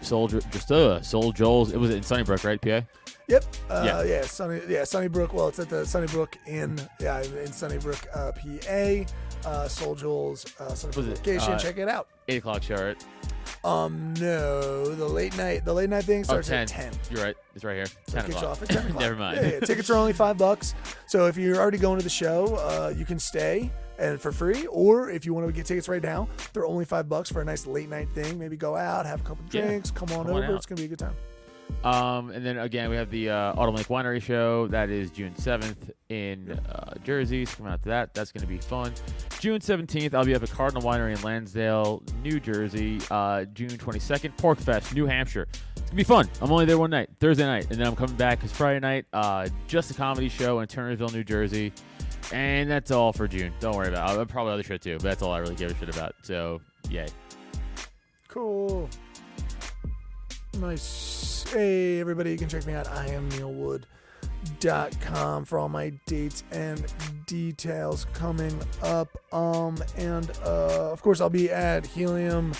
[0.00, 1.72] Soul, just uh, Soul Joel's.
[1.72, 2.80] It was in Sunnybrook, right, PA?
[3.28, 3.44] Yep.
[3.70, 4.02] Uh, Yeah.
[4.02, 4.22] yeah.
[4.22, 4.60] Sunny.
[4.68, 4.84] Yeah.
[4.84, 5.32] Sunnybrook.
[5.32, 6.78] Well, it's at the Sunnybrook Inn.
[7.00, 9.04] Yeah, in Sunnybrook, uh, PA.
[9.48, 11.52] Uh, Soul Joel's uh, Sunnybrook it, location.
[11.52, 12.08] uh, Check it out.
[12.28, 12.94] Eight o'clock show.
[13.64, 15.64] Um, no, the late night.
[15.64, 16.58] The late night thing Oh, starts 10.
[16.62, 16.92] at ten.
[17.10, 17.36] You're right.
[17.54, 17.86] It's right here.
[17.86, 18.44] So Ten o'clock.
[18.44, 19.00] off at 10 o'clock.
[19.00, 19.38] Never mind.
[19.40, 19.60] Yeah, yeah.
[19.60, 20.74] Tickets are only five bucks.
[21.06, 24.66] So if you're already going to the show, uh, you can stay and for free.
[24.66, 27.44] Or if you want to get tickets right now, they're only five bucks for a
[27.44, 28.38] nice late night thing.
[28.38, 29.66] Maybe go out, have a couple Yeah.
[29.66, 30.44] drinks, come on Come over.
[30.44, 30.50] out.
[30.52, 31.14] it's gonna be a good time.
[31.84, 34.66] Um, and then again, we have the uh, Autumn Lake Winery show.
[34.68, 37.44] That is June 7th in uh, Jersey.
[37.44, 38.14] So come out to that.
[38.14, 38.94] That's going to be fun.
[39.38, 43.00] June 17th, I'll be up at Cardinal Winery in Lansdale, New Jersey.
[43.10, 45.46] Uh, June 22nd, Pork Fest, New Hampshire.
[45.52, 46.26] It's going to be fun.
[46.40, 47.66] I'm only there one night, Thursday night.
[47.70, 51.12] And then I'm coming back because Friday night, uh, just a comedy show in Turnersville,
[51.12, 51.70] New Jersey.
[52.32, 53.52] And that's all for June.
[53.60, 54.18] Don't worry about it.
[54.18, 56.14] I'll probably other shit too, but that's all I really give a shit about.
[56.22, 57.08] So, yay.
[58.28, 58.88] Cool.
[60.60, 61.44] Nice.
[61.50, 62.88] Hey, everybody, you can check me out.
[62.88, 63.84] I am neilwood.com
[65.44, 66.84] for all my dates and
[67.26, 69.08] details coming up.
[69.32, 72.52] Um, and uh, of course, I'll be at Helium.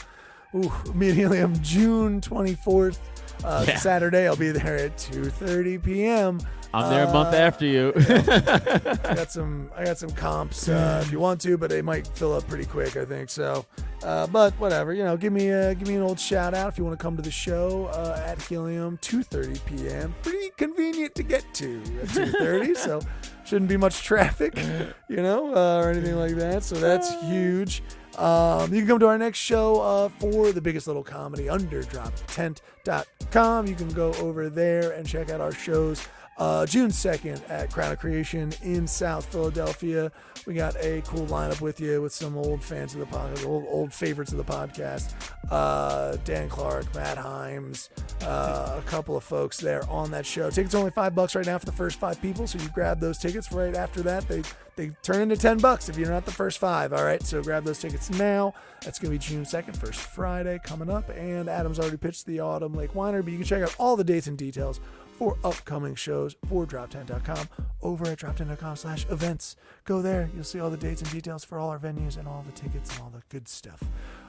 [0.57, 2.99] Ooh, me at Helium June 24th.
[3.43, 3.77] Uh, Yeah.
[3.79, 6.41] Saturday, I'll be there at 2:30 p.m.
[6.73, 7.93] I'm there a month Uh, after you.
[7.97, 12.07] I got some I got some comps uh, if you want to, but they might
[12.17, 12.97] fill up pretty quick.
[12.97, 13.65] I think so.
[14.03, 16.77] Uh, but whatever, you know, give me a, give me an old shout out if
[16.77, 20.15] you want to come to the show uh, at Helium 2:30 p.m.
[20.23, 23.01] Pretty convenient to get to at 2:30, so
[23.45, 24.55] shouldn't be much traffic,
[25.09, 26.65] you know, uh, or anything like that.
[26.65, 27.83] So that's huge.
[28.19, 33.67] Um, you can come to our next show uh, for the biggest little comedy, underdroptent.com.
[33.67, 36.07] You can go over there and check out our shows.
[36.37, 40.11] Uh, June 2nd at Crown of Creation in South Philadelphia.
[40.47, 43.65] We got a cool lineup with you with some old fans of the podcast, old,
[43.69, 45.15] old favorites of the podcast.
[45.51, 47.89] Uh, Dan Clark, Matt Himes,
[48.23, 50.51] uh, a couple of folks there on that show.
[50.51, 53.19] Tickets only five bucks right now for the first five people, so you grab those
[53.19, 54.27] tickets right after that.
[54.29, 54.43] They
[54.77, 56.93] they turn into ten bucks if you're not the first five.
[56.93, 58.55] All right, so grab those tickets now.
[58.83, 62.75] That's gonna be June 2nd, first Friday coming up, and Adam's already pitched the Autumn
[62.75, 64.81] Lake Winery, but you can check out all the dates and details
[65.19, 67.49] for upcoming shows for droptent.com
[67.83, 69.57] over at droptent.com slash events.
[69.85, 70.29] Go there.
[70.35, 72.91] You'll see all the dates and details for all our venues and all the tickets
[72.93, 73.83] and all the good stuff.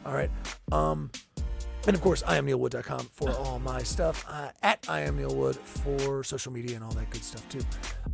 [0.05, 0.29] All right.
[0.71, 1.11] Um,
[1.87, 4.25] and of course, I am neilwood.com for all my stuff.
[4.27, 7.61] Uh, at I am neilwood for social media and all that good stuff too.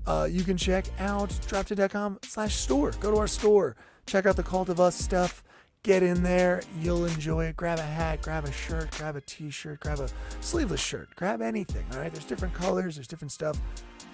[0.06, 2.92] Uh, you can check out droptent.com slash store.
[3.00, 3.76] Go to our store.
[4.08, 5.44] Check out the Cult of Us stuff.
[5.84, 6.62] Get in there.
[6.80, 7.56] You'll enjoy it.
[7.56, 10.08] Grab a hat, grab a shirt, grab a t shirt, grab a
[10.40, 11.86] sleeveless shirt, grab anything.
[11.94, 12.14] All right.
[12.14, 13.60] There's different colors, there's different stuff.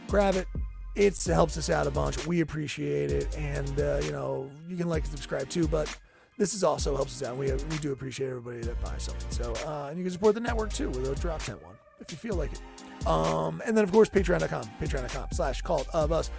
[0.08, 0.48] Grab it.
[0.96, 2.26] It helps us out a bunch.
[2.26, 3.38] We appreciate it.
[3.38, 5.94] And, uh, you know, you can like and subscribe too, but
[6.38, 7.38] this is also helps us out.
[7.38, 9.30] We, we do appreciate everybody that buys something.
[9.30, 12.12] So, uh, and you can support the network too with a drop tent one if
[12.12, 13.08] you feel like it.
[13.08, 16.32] Um, and then of course, patreon.com, patreon.com slash cult of us.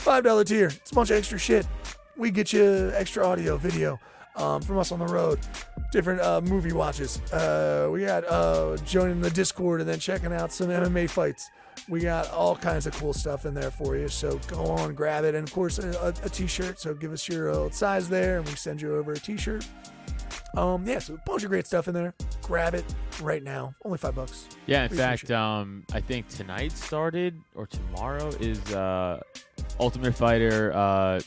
[0.00, 0.66] $5 tier.
[0.66, 1.66] It's a bunch of extra shit.
[2.16, 3.98] We get you extra audio, video
[4.36, 5.38] um, from us on the road,
[5.92, 7.20] different uh, movie watches.
[7.32, 11.50] Uh, we got uh, joining the Discord and then checking out some MMA fights.
[11.88, 14.08] We got all kinds of cool stuff in there for you.
[14.08, 15.34] So go on, grab it.
[15.34, 16.78] And of course, a, a, a t shirt.
[16.80, 19.66] So give us your old size there and we send you over a t shirt.
[20.56, 22.14] Um, yeah, so a bunch of great stuff in there.
[22.42, 22.84] Grab it
[23.20, 23.74] right now.
[23.84, 24.46] Only five bucks.
[24.66, 29.20] Yeah, in We fact, um, I think tonight started or tomorrow is uh,
[29.80, 31.20] Ultimate Fighter uh,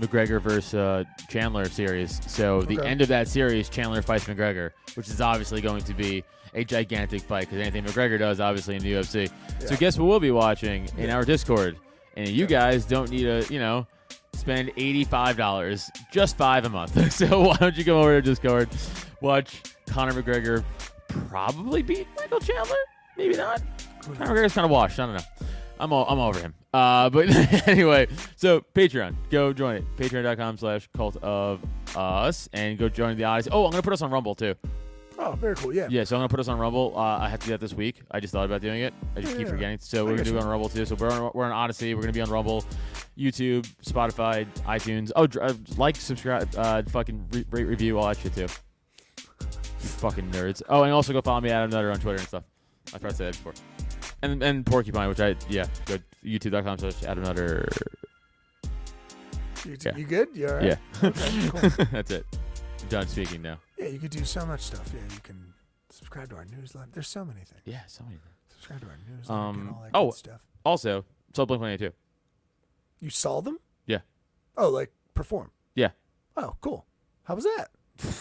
[0.00, 2.20] McGregor versus uh, Chandler series.
[2.26, 2.88] So the Okay.
[2.88, 6.24] end of that series, Chandler fights McGregor, which is obviously going to be
[6.54, 9.28] a gigantic fight because anything McGregor does, obviously in the UFC.
[9.60, 9.76] So Yeah.
[9.76, 11.76] guess what we'll be watching in our Discord,
[12.16, 13.86] and you guys don't need to, you know.
[14.34, 17.12] Spend eighty-five dollars, just five a month.
[17.12, 18.68] so why don't you come over to Discord,
[19.20, 20.62] watch Conor McGregor
[21.28, 22.76] probably beat Michael Chandler?
[23.16, 23.60] Maybe not.
[24.02, 25.00] Conor McGregor's kind of washed.
[25.00, 25.46] I don't know.
[25.80, 26.54] I'm all, I'm over him.
[26.72, 27.28] Uh, but
[27.68, 29.84] anyway, so Patreon, go join it.
[29.96, 31.60] Patreon.com slash cult of
[31.96, 33.50] us and go join the Odysee.
[33.52, 34.54] Oh, I'm gonna put us on Rumble too.
[35.20, 35.74] Oh, very cool.
[35.74, 35.88] Yeah.
[35.90, 36.92] Yeah, so I'm gonna put us on Rumble.
[36.96, 38.02] Uh, I have to do that this week.
[38.10, 38.94] I just thought about doing it.
[39.16, 39.78] I just Yeah, keep forgetting.
[39.80, 40.84] So we're gonna do it on Rumble too.
[40.84, 41.94] So we're on, we're on Odysee.
[41.94, 42.64] We're gonna be on Rumble,
[43.16, 45.10] YouTube, Spotify, iTunes.
[45.16, 48.42] Oh, uh, like, subscribe, uh, fucking re- rate, review, all that shit too.
[48.42, 50.62] You fucking nerds.
[50.68, 52.44] Oh, and also go follow me Adam Nutter on Twitter and stuff.
[52.94, 53.54] I tried to say that before.
[54.22, 57.68] And and Porcupine, which I yeah, go youtube.com slash Adam Nutter.
[59.64, 59.96] You, Yeah.
[59.96, 60.28] you good?
[60.34, 60.64] You all right?
[60.64, 61.86] Yeah, Okay, cool.
[61.92, 62.26] that's it.
[62.88, 63.58] Done speaking now.
[63.76, 64.90] Yeah, you could do so much stuff.
[64.94, 65.52] Yeah, you can
[65.90, 66.88] subscribe to our newsletter.
[66.92, 67.62] There's so many things.
[67.64, 68.16] Yeah, so many.
[68.16, 68.34] Things.
[68.48, 69.40] Subscribe to our newsletter.
[69.40, 70.06] Um, all that oh.
[70.06, 70.40] good stuff.
[70.64, 71.04] Also,
[71.34, 71.94] so Blink 182.
[73.00, 73.58] You saw them?
[73.86, 73.98] Yeah.
[74.56, 75.50] Oh, like perform?
[75.74, 75.90] Yeah.
[76.36, 76.86] Oh, cool.
[77.24, 77.68] How was that?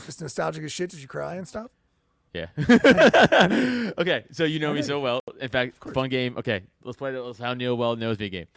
[0.06, 0.90] Just nostalgic as shit.
[0.90, 1.72] Did you cry and stuff?
[2.38, 3.92] Yeah.
[3.98, 5.22] okay, so you know me so well.
[5.40, 6.38] in fact, fun game.
[6.38, 7.12] Okay, let's play.
[7.12, 8.48] the- Let's how Neil well knows me game.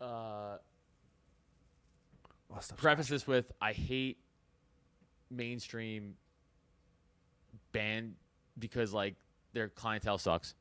[0.00, 0.56] Uh,
[2.76, 4.18] preface this with I hate
[5.30, 6.14] mainstream
[7.72, 8.14] band
[8.58, 9.14] because like
[9.52, 10.54] their clientele sucks.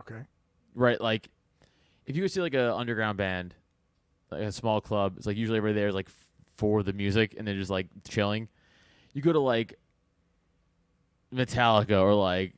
[0.00, 0.20] Okay.
[0.74, 1.28] Right, like
[2.06, 3.54] if you go see like a underground band,
[4.30, 6.14] like a small club, it's like usually everybody there is like f-
[6.56, 8.48] for the music and they're just like chilling.
[9.12, 9.74] You go to like
[11.34, 12.52] Metallica or like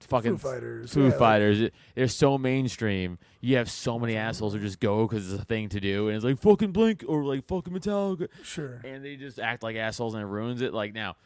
[0.00, 0.92] fucking Foo Fighters.
[0.94, 1.60] Foo yeah, Fighters.
[1.60, 3.18] it- They're so mainstream.
[3.40, 6.16] You have so many assholes who just go because it's a thing to do, and
[6.16, 8.80] it's like fucking Blink or like fucking Metallica, sure.
[8.84, 10.72] and they just act like assholes and it ruins it.
[10.74, 11.16] Like now,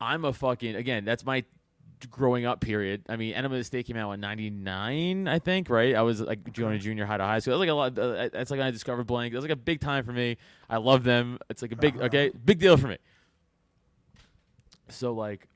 [0.00, 1.04] I'm a fucking again.
[1.04, 1.44] That's my
[2.10, 3.02] growing up period.
[3.08, 5.68] I mean, Enema of the State came out in '99, I think.
[5.70, 5.94] Right?
[5.94, 7.58] I was like joining junior high to high school.
[7.58, 8.16] That was like a lot.
[8.26, 9.32] Uh, that's like when I discovered Blink.
[9.32, 10.36] That was like a big time for me.
[10.70, 11.38] I love them.
[11.50, 12.06] It's like a big Uh-huh.
[12.06, 12.98] okay, big deal for me.
[14.90, 15.48] So like,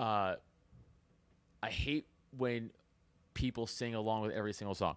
[0.00, 0.36] uh,
[1.62, 2.70] I hate when
[3.34, 4.96] people sing along with every single song.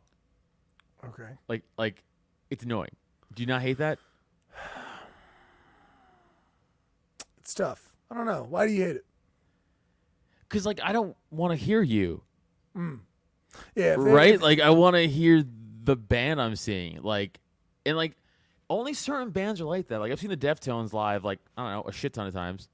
[1.06, 1.28] Okay.
[1.50, 2.04] Like like,
[2.50, 2.96] it's annoying.
[3.36, 4.00] Do you not hate that?
[7.40, 7.94] It's tough.
[8.10, 8.48] I don't know.
[8.50, 9.06] Why do you hate it?
[10.48, 12.24] Because like I don't want to hear you.
[13.76, 13.96] Yeah.
[13.98, 14.40] right?
[14.42, 15.44] Like I want to hear
[15.84, 17.02] the band I'm seeing.
[17.02, 17.42] Like,
[17.86, 18.14] and like
[18.70, 20.00] only certain bands are like that.
[20.00, 22.70] Like I've seen the Deftones live, like I don't know, a shit ton of times,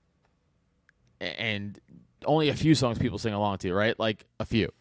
[1.19, 1.79] and
[2.25, 3.73] only a few songs people sing along to.
[3.73, 3.97] Right?
[3.99, 4.71] Like a few.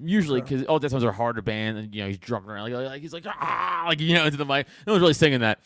[0.00, 2.86] Usually, because all Deftones are a harder band, and you know he's drumming around like,
[2.86, 4.66] like he's like ah, like you know into the mic.
[4.86, 5.60] No one's really singing that,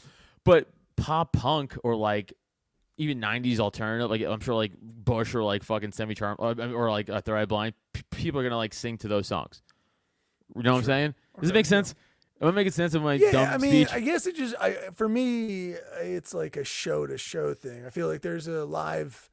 [0.44, 2.32] but pop punk or like
[2.96, 6.90] even '90s alternative, like I'm sure like Bush or like fucking Semi Charm or, or
[6.90, 9.62] like uh, Third Eye Blind, p- people are gonna like sing to those songs.
[10.56, 11.14] You know what I'm saying?
[11.40, 11.94] Does it make sense?
[12.40, 13.96] Am I making sense of my yeah, dumb I mean, speech?
[13.96, 17.86] I guess it just, I for me, it's like a show to show thing.
[17.86, 19.30] I feel like there's a live.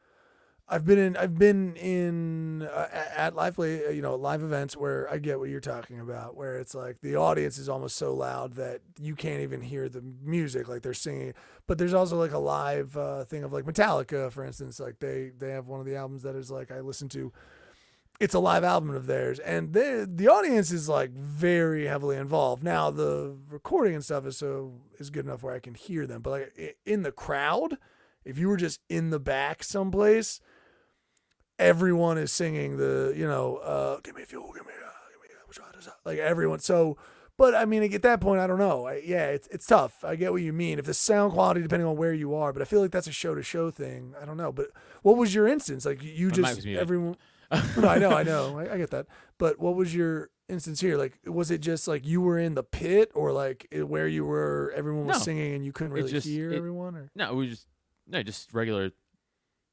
[0.67, 5.11] I've been in, I've been in uh, at live uh, you know, live events where
[5.11, 8.53] I get what you're talking about, where it's like the audience is almost so loud
[8.53, 11.33] that you can't even hear the music, like they're singing.
[11.67, 15.31] But there's also like a live uh, thing of like Metallica, for instance, like they
[15.37, 17.33] they have one of the albums that is like I listen to
[18.19, 22.63] it's a live album of theirs and the the audience is like very heavily involved
[22.63, 26.21] now the recording and stuff is so is good enough where i can hear them
[26.21, 27.77] but like in the crowd
[28.23, 30.39] if you were just in the back someplace
[31.63, 35.27] everyone is singing the you know uh give me fuel give me uh, give me
[35.35, 35.95] uh, which one is that?
[36.05, 36.97] like everyone so
[37.35, 38.85] but I mean, at that point, I don't know.
[38.85, 40.05] I, yeah, it's it's tough.
[40.05, 40.77] I get what you mean.
[40.77, 43.11] If the sound quality, depending on where you are, but I feel like that's a
[43.11, 44.13] show to show thing.
[44.21, 44.51] I don't know.
[44.51, 44.67] But
[45.01, 45.83] what was your instance?
[45.83, 47.17] Like you just everyone.
[47.75, 49.07] no, I know, I know, I, I get that.
[49.39, 50.95] But what was your instance here?
[50.95, 54.25] Like, was it just like you were in the pit, or like it- where you
[54.25, 55.23] were, everyone was No.
[55.23, 56.95] singing and you couldn't It really just- hear it- everyone?
[56.95, 57.67] Or no, it was just
[58.07, 58.91] no, just regular,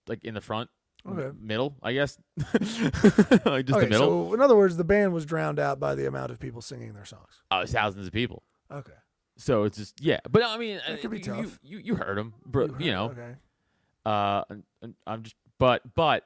[0.07, 0.70] like in the front,
[1.09, 1.36] Okay.
[1.40, 4.28] middle, I guess, like just okay, the middle.
[4.28, 6.92] so in other words, the band was drowned out by the amount of people singing
[6.94, 7.42] their songs.
[7.51, 8.42] uh, thousands of people.
[8.70, 8.92] Okay,
[9.36, 11.59] So it's just yeah, but I mean, That uh, could be you, tough.
[11.62, 12.66] You, you you heard them, bro.
[12.66, 13.34] You, heard- know, Okay,
[14.07, 16.24] uh, and, and I'm just, but but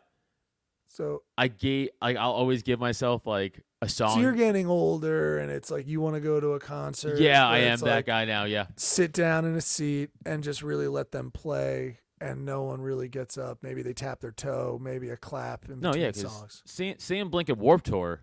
[0.89, 4.15] so I gave, like, I'll always give myself like a song.
[4.17, 7.19] so you're getting older, and it's like you want to go to a concert.
[7.19, 8.45] yeah, I am it's that guy now.
[8.45, 12.81] Yeah, sit down in a seat and just really let them play and no one
[12.81, 13.59] really gets up.
[13.63, 16.63] Maybe they tap their toe maybe a clap in no, yeah, songs.
[16.67, 18.23] Seeing seeing Blink at Warp Tour,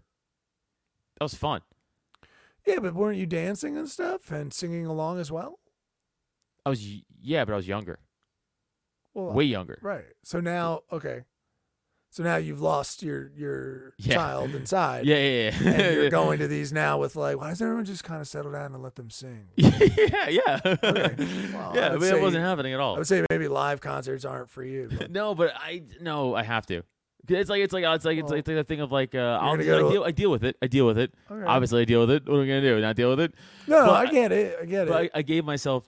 [1.19, 1.61] that was fun.
[2.65, 5.59] yeah but weren't you dancing and stuff and singing along as well?
[6.65, 6.85] I was
[7.21, 7.99] yeah, but I was younger,
[9.13, 9.79] well way younger.
[9.81, 10.05] right.
[10.23, 11.21] So now okay
[12.11, 14.13] so now you've lost your your Yeah.
[14.15, 15.69] child inside Yeah, yeah, yeah.
[15.71, 18.51] and you're going to these now with like why doesn't everyone just kind of settle
[18.51, 21.91] down and let them sing yeah, yeah, Well, yeah.
[21.91, 22.95] would But say- it wasn't happening at all.
[22.95, 26.43] i would say maybe live concerts aren't for you but no, but I no, I
[26.43, 26.83] have to.
[27.29, 29.13] It's like it's like it's like it's Well, like, it's like a thing of like
[29.15, 30.57] uh, I, deal, I deal with it.
[30.61, 31.13] I deal with it.
[31.29, 31.45] Okay.
[31.45, 32.27] Obviously, I deal with it.
[32.27, 32.81] What am I gonna do?
[32.81, 33.33] Not deal with it?
[33.67, 35.87] no but i I- get it i get But I, it I gave myself.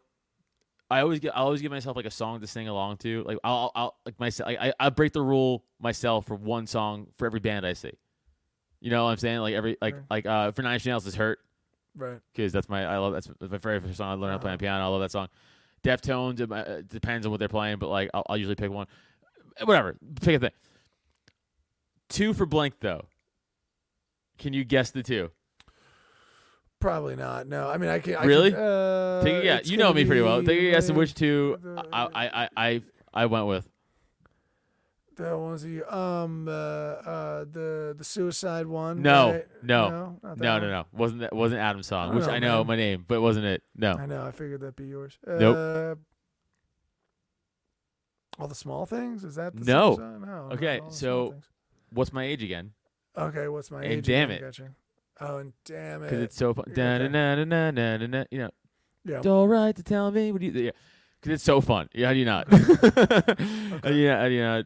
[0.89, 1.35] I always get.
[1.35, 3.23] I always give myself like a song to sing along to.
[3.23, 4.49] Like I'll, I'll, like myself.
[4.49, 7.93] I, I I break the rule myself for one song for every band I see.
[8.79, 9.39] You know what I'm saying?
[9.39, 11.39] Like every like like uh for Nine Inch Nails is hurt
[11.95, 14.41] right because that's my I love that's my very first song I learned how to
[14.41, 14.83] play on piano.
[14.83, 15.29] I love that song.
[15.83, 18.87] Deftones it, it depends on what they're playing, but like I'll, I'll usually pick one.
[19.63, 20.51] Whatever, pick a thing.
[22.09, 23.05] Two for Blink though.
[24.37, 25.31] Can you guess the two?
[26.83, 27.47] Probably not.
[27.47, 28.15] No, I mean I can.
[28.17, 28.51] I Really?
[28.51, 29.69] Can, uh, Take a guess.
[29.69, 30.43] You know me pretty well.
[30.43, 32.81] Take a guess of which two the- I I I
[33.13, 33.69] I, went with.
[35.15, 39.01] The ones you um uh, uh the the suicide one.
[39.01, 39.47] No, right?
[39.61, 39.89] no,
[40.21, 40.85] no, No, no, no.
[40.91, 42.67] Wasn't that wasn't Adam's song, I which know, I know man.
[42.67, 43.63] my name, but wasn't it?
[43.77, 43.93] No.
[43.93, 44.25] I know.
[44.25, 45.17] I figured that'd be yours.
[45.25, 45.55] Nope.
[45.55, 45.95] Uh,
[48.41, 49.95] all the small things is that the No.
[49.95, 50.49] no.
[50.51, 51.35] Okay, so-
[51.91, 52.71] What's My Age Again?
[53.17, 54.05] Okay, what's my And age?
[54.07, 54.43] Damn again?
[54.43, 54.45] It.
[54.47, 54.69] Gotcha.
[55.23, 56.07] Oh, and damn it.
[56.07, 56.65] Because it's so fun.
[56.67, 56.75] Okay.
[56.75, 58.49] Da, na, na, na, na, na, na, you know,
[59.05, 59.17] yeah.
[59.17, 60.65] it's all right to tell me what do you.
[60.65, 60.71] Yeah.
[61.21, 61.87] Because it's so fun.
[61.93, 62.51] Yeah, how do you not?
[62.51, 62.59] how
[63.89, 64.65] do you how do you not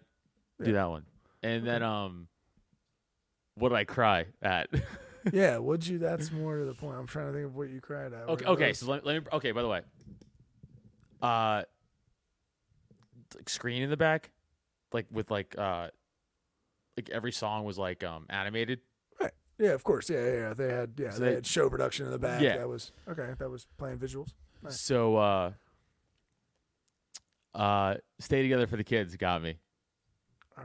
[0.60, 0.74] do Yeah.
[0.74, 1.06] that one?
[1.44, 2.28] And then um,
[3.54, 4.70] what did I cry at?
[5.32, 5.60] yeah.
[5.60, 6.00] Would you?
[6.00, 6.98] That's more to the point.
[6.98, 8.28] I'm trying to think of what you cried at.
[8.28, 8.74] Okay, okay.
[8.74, 9.30] So let, let me.
[9.34, 9.82] Okay, by the way,
[11.22, 11.62] uh,
[13.36, 14.32] like screen in the back,
[14.92, 15.90] like with like uh,
[16.96, 18.80] like every song was like um animated.
[19.60, 20.10] Yeah, of course.
[20.10, 20.34] Yeah, yeah.
[20.34, 20.54] yeah.
[20.54, 22.42] They had yeah, So they they- had show production in the back.
[22.42, 22.58] Yeah.
[22.58, 23.34] That was okay.
[23.38, 24.34] That was playing visuals.
[24.64, 24.80] Nice.
[24.82, 25.52] So uh,
[27.56, 29.58] uh, stay together for the kids got me.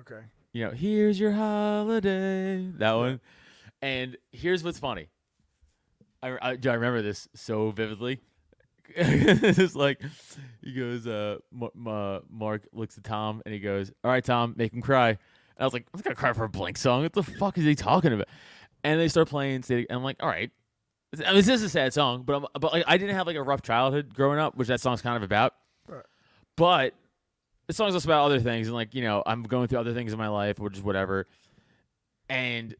[0.00, 0.20] Okay.
[0.52, 2.66] You know, here's your holiday.
[2.78, 3.20] That one.
[3.80, 5.08] And here's what's funny.
[6.22, 8.20] I, I, I remember this so vividly.
[8.94, 10.02] it's like
[10.62, 14.54] he goes, uh, Ma- Ma- Mark looks at Tom and he goes, "All right, Tom,
[14.56, 15.18] make him cry." And
[15.58, 17.02] I was like, "I'm not gonna cry for a Blink song.
[17.02, 18.28] What the fuck is he talking about?"
[18.84, 20.50] And they start playing, and I'm like, "All right."
[21.14, 23.36] I mean, this is a sad song, but I'm, but like I didn't have like
[23.36, 25.54] a rough childhood growing up, which that song's kind of about.
[25.86, 26.04] Right.
[26.56, 26.94] But
[27.66, 30.12] the song's also about other things, and like you know, I'm going through other things
[30.12, 31.26] in my life, which is whatever.
[32.28, 32.74] And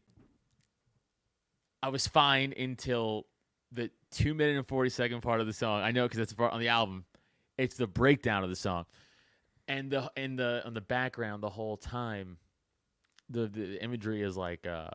[1.83, 3.27] I was fine until
[3.71, 5.83] the two minute and forty second part of the song.
[5.83, 7.05] I know because that's on the album.
[7.57, 8.85] It's the breakdown of the song,
[9.67, 12.37] and the and the on the background the whole time,
[13.29, 14.89] the the imagery is like uh,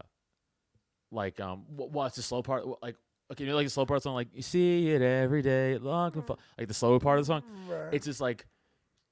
[1.11, 2.64] like um, wh- what's the slow part?
[2.82, 2.96] Like
[3.32, 5.42] okay, you know, like the slow part of the song, like you see it every
[5.42, 7.42] day, long and fa-" like the slower part of the song.
[7.68, 7.92] Right.
[7.92, 8.46] It's just like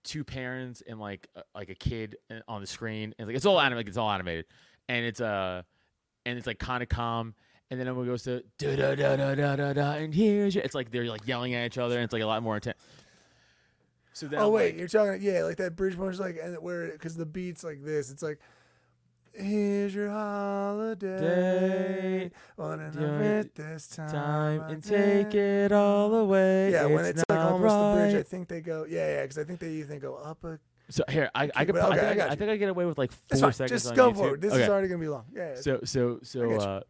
[0.04, 3.46] two parents and like a, like a kid uh, on the screen, and like it's
[3.46, 3.88] all animated.
[3.88, 4.46] It's all animated,
[4.88, 5.62] and it's uh,
[6.24, 7.34] and it's like kind of calm.
[7.68, 10.62] And then it goes to da da da da da da da, and here's your.
[10.62, 12.78] It's like they're like yelling at each other, and it's like a lot more intense.
[14.12, 16.56] So then oh I'm wait, like- you're talking yeah, like that bridge punch, like and
[16.62, 18.38] where because the beats like this, it's like.
[19.38, 21.20] Here's your holiday.
[21.20, 26.72] Day, Wanna do have it this time, time I and take it all away.
[26.72, 28.86] Yeah, when it's like almost the bridge, I think they go.
[28.88, 30.58] Yeah, yeah, because I think they even go up a.
[30.88, 31.76] So here, I, I could.
[31.76, 33.70] Okay, I, I think, got I, think I get away with like four seconds.
[33.70, 34.16] Just on go YouTube.
[34.16, 34.40] for it.
[34.40, 34.62] This okay.
[34.62, 35.24] is already gonna be long.
[35.34, 35.54] Yeah.
[35.54, 35.60] yeah.
[35.60, 36.80] So so so uh,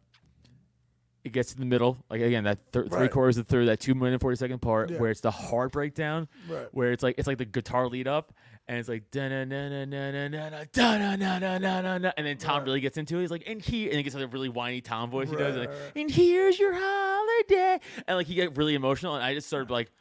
[1.23, 3.79] it gets to the middle, like again that thir- three quarters of the third, that
[3.79, 4.99] two minute forty second part Yeah.
[4.99, 6.67] where it's the hard breakdown, right.
[6.71, 8.33] where it's like it's like the guitar lead up,
[8.67, 11.97] and it's like da na na na na na na da na na na na
[11.97, 13.21] na and then Tom really gets into it.
[13.21, 15.29] He's like, and here, and he gets like a really whiny Tom voice.
[15.29, 19.23] He does, Right, like, and here's your holiday, and like he get really emotional, and
[19.23, 19.91] I just started like.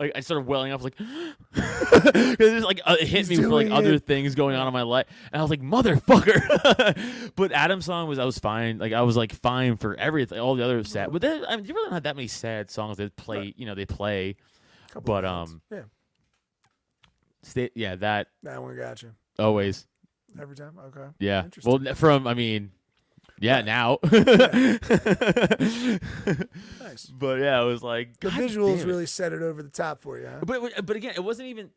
[0.00, 3.48] Like I started welling up, like, because it's like uh, it hit He's me for
[3.50, 4.06] like doing other it.
[4.06, 7.32] things going on in my life, and I was like, motherfucker.
[7.36, 10.54] but Adam's song was I was fine, like I was like fine for everything, all
[10.56, 11.12] the other sad.
[11.12, 13.54] But then I mean, you really don't have that many sad songs that play, Right.
[13.56, 14.36] you know, they play.
[14.90, 15.82] Couple but, um, yeah,
[17.74, 19.86] Yeah, that that one got you always,
[20.40, 20.78] every time.
[20.86, 21.06] Okay.
[21.18, 21.44] yeah.
[21.44, 21.84] Interesting.
[21.84, 22.70] Well, from I mean,
[23.40, 23.98] yeah, now.
[26.80, 27.06] Nice.
[27.06, 28.90] But yeah, it was like The God visuals damn it.
[28.90, 30.26] really set it over the top for you.
[30.26, 30.40] Huh?
[30.44, 31.70] But but again, it wasn't even.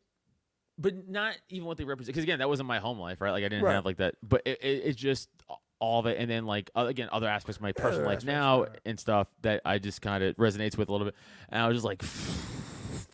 [0.78, 3.30] But not even what they represent, because again, that wasn't my home life, right?
[3.30, 3.72] Like I didn't Right.
[3.74, 4.14] have like that.
[4.22, 5.30] But it, it, it's just
[5.78, 8.60] all of it, and then like again, other aspects of my personal life aspects, now
[8.64, 8.78] right.
[8.84, 11.14] and stuff that I just kind of resonates with a little bit.
[11.48, 12.02] And I was just like,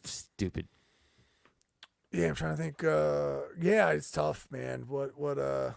[0.05, 0.66] stupid.
[2.12, 2.84] Yeah, I'm trying to think.
[2.84, 4.84] Uh, yeah, it's tough, man.
[4.86, 5.72] What what uh,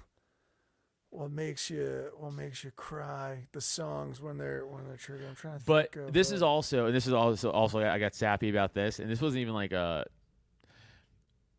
[1.09, 3.47] what makes you what makes you cry?
[3.53, 5.27] The songs when they're when they're triggered.
[5.29, 5.65] I'm trying to.
[5.65, 8.73] But think this is uh, also, and this is also also I got sappy about
[8.73, 10.05] this, and this wasn't even like a.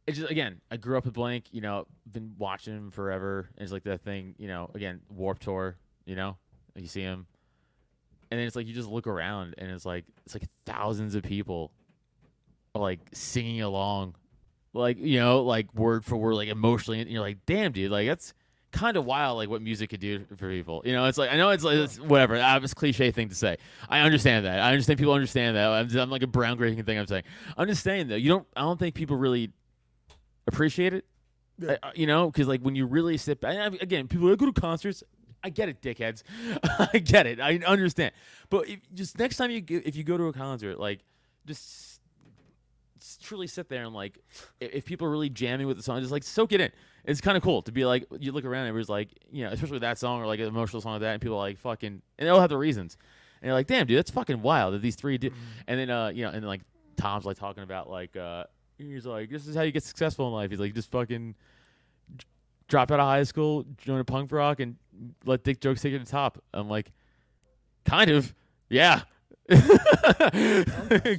[0.07, 3.49] It's just again, I grew up with Blink, you know, been watching him forever.
[3.57, 6.37] And it's like that thing, you know, again, Warp Tour, you know,
[6.77, 7.27] you see him,
[8.31, 11.23] and then it's like you just look around, and it's like it's like thousands of
[11.23, 11.73] people,
[12.75, 14.15] are like singing along,
[14.77, 18.07] like you know, like word for word, like emotionally, and you're like, damn, dude, like
[18.07, 18.35] that's
[18.73, 20.83] kind of wild, like what music could do for people.
[20.85, 22.37] You know, it's like I know it's like it's whatever.
[22.37, 23.57] It's cliche thing to say.
[23.89, 24.61] I understand that.
[24.61, 25.69] I understand people understand that.
[25.69, 26.99] I'm, I'm like a brown grading thing.
[26.99, 27.25] I'm saying.
[27.57, 28.17] I'm just saying though.
[28.17, 28.47] You don't.
[28.55, 29.51] I don't think people really
[30.47, 31.05] appreciate it.
[31.59, 31.77] Yeah.
[31.83, 34.47] Uh, you know, because like when you really sit back, and again, people like, go
[34.47, 35.03] to concerts.
[35.43, 36.23] I get it, dickheads.
[36.93, 37.41] I get it.
[37.41, 38.13] I understand.
[38.51, 41.01] But if, just next time you if you go to a concert, like
[41.47, 41.96] just
[43.23, 44.19] truly sit there and like
[44.61, 46.71] if, people are really jamming with the song, just like soak it in.
[47.05, 49.51] It's kind of cool to be like you look around and everybody's like you know
[49.51, 51.59] especially with that song or like an emotional song like that and people are like
[51.59, 52.97] fucking and they all have the reasons.
[53.41, 55.31] And you're like damn dude that's fucking wild that these three do
[55.67, 56.63] and then uh you know and then like
[56.97, 58.45] Tom's like talking about like uh
[58.79, 60.51] he's like this is how you get successful in life.
[60.51, 61.35] He's like just fucking
[62.17, 62.25] d-
[62.69, 64.77] drop out of high school join a punk rock and
[65.25, 66.43] let dick jokes take it to the top.
[66.53, 66.91] I'm like
[67.87, 68.35] kind of.
[68.69, 69.03] Yeah.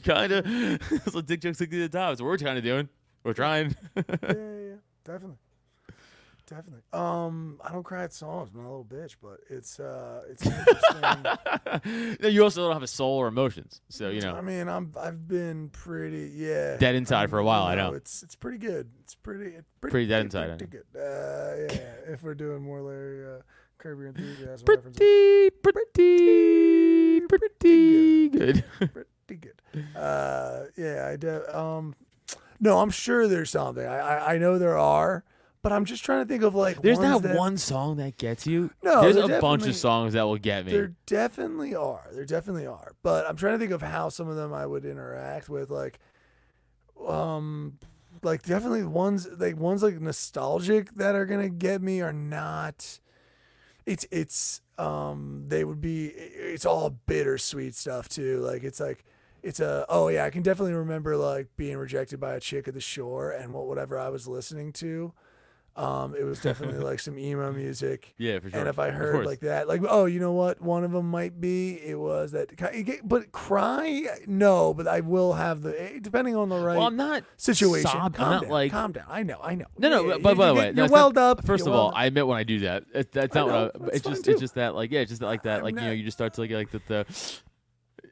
[0.04, 0.46] Kind of.
[0.92, 2.12] It's like dick jokes to the top.
[2.12, 2.90] That's what we're kind of doing.
[3.24, 3.76] We're trying.
[3.96, 5.38] yeah, yeah, yeah, definitely.
[6.48, 6.82] definitely.
[6.94, 8.50] Um, I don't cry at songs.
[8.54, 12.18] I'm not a little bitch, but it's uh, it's interesting.
[12.22, 14.34] No, you also don't have a soul or emotions, so you know.
[14.36, 17.94] I mean, I'm I've been pretty yeah Dead inside for a while, I you know.
[17.94, 18.90] It's it's pretty good.
[19.04, 20.84] It's pretty it's pretty, Pretty dead inside, I Pretty know.
[20.94, 21.00] good.
[21.00, 23.42] Uh, yeah, if we're doing more Larry uh,
[23.78, 25.82] Curb Your Enthusiasm Pretty, pretty,
[27.60, 28.64] pretty good.
[29.28, 29.86] pretty good.
[29.96, 31.96] Uh, yeah, I de- um,
[32.60, 33.86] no, I'm sure there's something.
[33.86, 35.24] I, I I know there are,
[35.62, 38.48] but I'm just trying to think of like There's not that- one song that gets
[38.48, 38.72] you.
[38.84, 40.72] No, there's there a bunch of songs that will get me.
[40.72, 42.08] There definitely are.
[42.14, 42.94] There definitely are.
[43.04, 46.00] But I'm trying to think of how some of them I would interact with, like,
[47.08, 47.78] um,
[48.24, 53.00] like definitely ones like ones like nostalgic that are gonna get me are not.
[53.88, 58.42] It's it's um they would be it's all bittersweet stuff too.
[58.42, 59.06] Like it's like
[59.42, 62.74] it's a oh yeah I can definitely remember like being rejected by a chick at
[62.74, 65.14] the shore and what whatever I was listening to.
[65.78, 68.16] Um, it was definitely like some emo music.
[68.18, 68.60] yeah, for sure.
[68.60, 70.60] And if I heard like that, like, oh, you know what?
[70.60, 71.74] One of them might be.
[71.76, 72.50] It was that.
[73.04, 74.74] But cry, no.
[74.74, 77.92] But I will have the eh, depending on the right well, I'm not situation.
[77.92, 78.52] sob- I'm calm not down.
[78.52, 79.06] like calm down.
[79.08, 79.40] I know.
[79.40, 79.66] I know.
[79.78, 80.08] No, no.
[80.08, 81.44] Yeah, but by the way, you're it's not- welled up.
[81.44, 81.92] 1st you're of all.
[81.96, 82.84] I admit when I do that.
[82.96, 83.94] It, that's I not know, what.
[83.94, 84.32] I, it's just too.
[84.32, 86.18] it's just that like yeah, it's just like that I'm like you know you just
[86.18, 87.06] start to like like the, the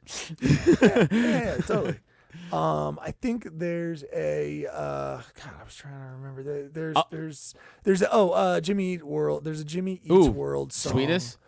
[0.40, 1.96] yeah, yeah, totally.
[2.52, 5.52] Um, I think there's a uh, God.
[5.60, 6.42] I was trying to remember.
[6.42, 9.44] There, there's Uh, there's there's a, oh uh Jimmy Eat World.
[9.44, 10.92] There's a Jimmy Eats Ooh, World song.
[10.92, 11.38] Sweetest.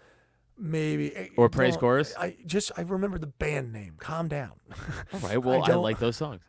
[0.59, 2.15] maybe Eh, Or Praise Chorus?
[2.19, 3.95] I just I remember the band name.
[3.99, 4.53] Calm down.
[5.13, 6.41] All right, well I, don't- like those songs.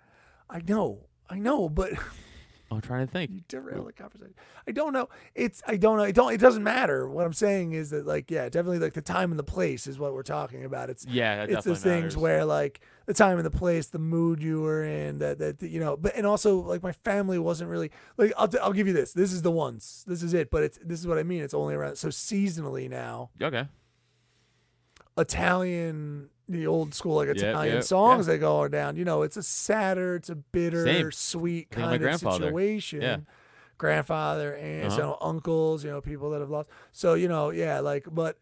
[0.49, 1.91] I know, I know, but
[2.71, 3.31] I'm trying to think.
[3.31, 4.35] you derail the conversation.
[4.67, 5.09] I don't know.
[5.33, 6.03] It's I don't know.
[6.03, 6.31] It don't.
[6.33, 7.09] It doesn't matter.
[7.09, 9.97] What I'm saying is that like yeah, definitely like the time and the place is
[9.97, 10.89] what we're talking about.
[10.89, 14.61] It's Yeah, it's those things where like the time and the place, the mood you
[14.61, 15.97] were in, that that you know.
[15.97, 19.13] But and also like my family wasn't really like I'll I'll give you this.
[19.13, 20.03] This is the ones.
[20.07, 20.51] This is it.
[20.51, 21.41] But it's this is what I mean.
[21.41, 23.31] It's only around so seasonally now.
[23.41, 23.67] Okay.
[25.17, 28.95] Italian, the old school like Italian yep, songs that go down.
[28.97, 31.11] You know, it's a sadder, it's a bitter, Same.
[31.11, 33.01] sweet Think of my kind of situation.
[33.01, 33.17] Yeah.
[33.77, 35.01] Grandfather, aunts, Uh-huh.
[35.01, 36.69] you know, uncles, you know, people that have lost.
[36.91, 38.37] So you know, yeah, like, but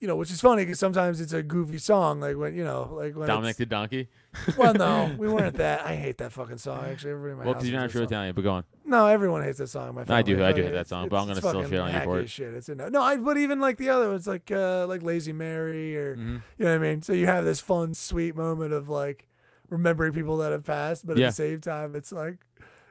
[0.00, 2.88] you know, which is funny because sometimes it's a goofy song, like when you know,
[2.92, 4.08] like when Dominic the Donkey.
[4.56, 5.84] Well, no, we weren't that.
[5.86, 6.84] I hate that fucking song.
[6.84, 8.12] Actually, everybody in my Well, house because you're not hates true that song.
[8.18, 8.64] Italian, but go on.
[8.84, 9.94] No, everyone hates that song.
[9.94, 12.00] My I do- I do hate that song, but I'm gonna still shit on you
[12.00, 12.30] for it.
[12.30, 12.90] Shit, it's in there.
[12.90, 16.36] No, I, but even like the other ones, like uh, like Lazy Mary, or Mm-hmm.
[16.58, 17.02] you know what I mean.
[17.02, 19.28] So you have this fun, sweet moment of like
[19.68, 21.26] remembering people that have passed, but at Yeah.
[21.28, 22.38] the same time, it's like.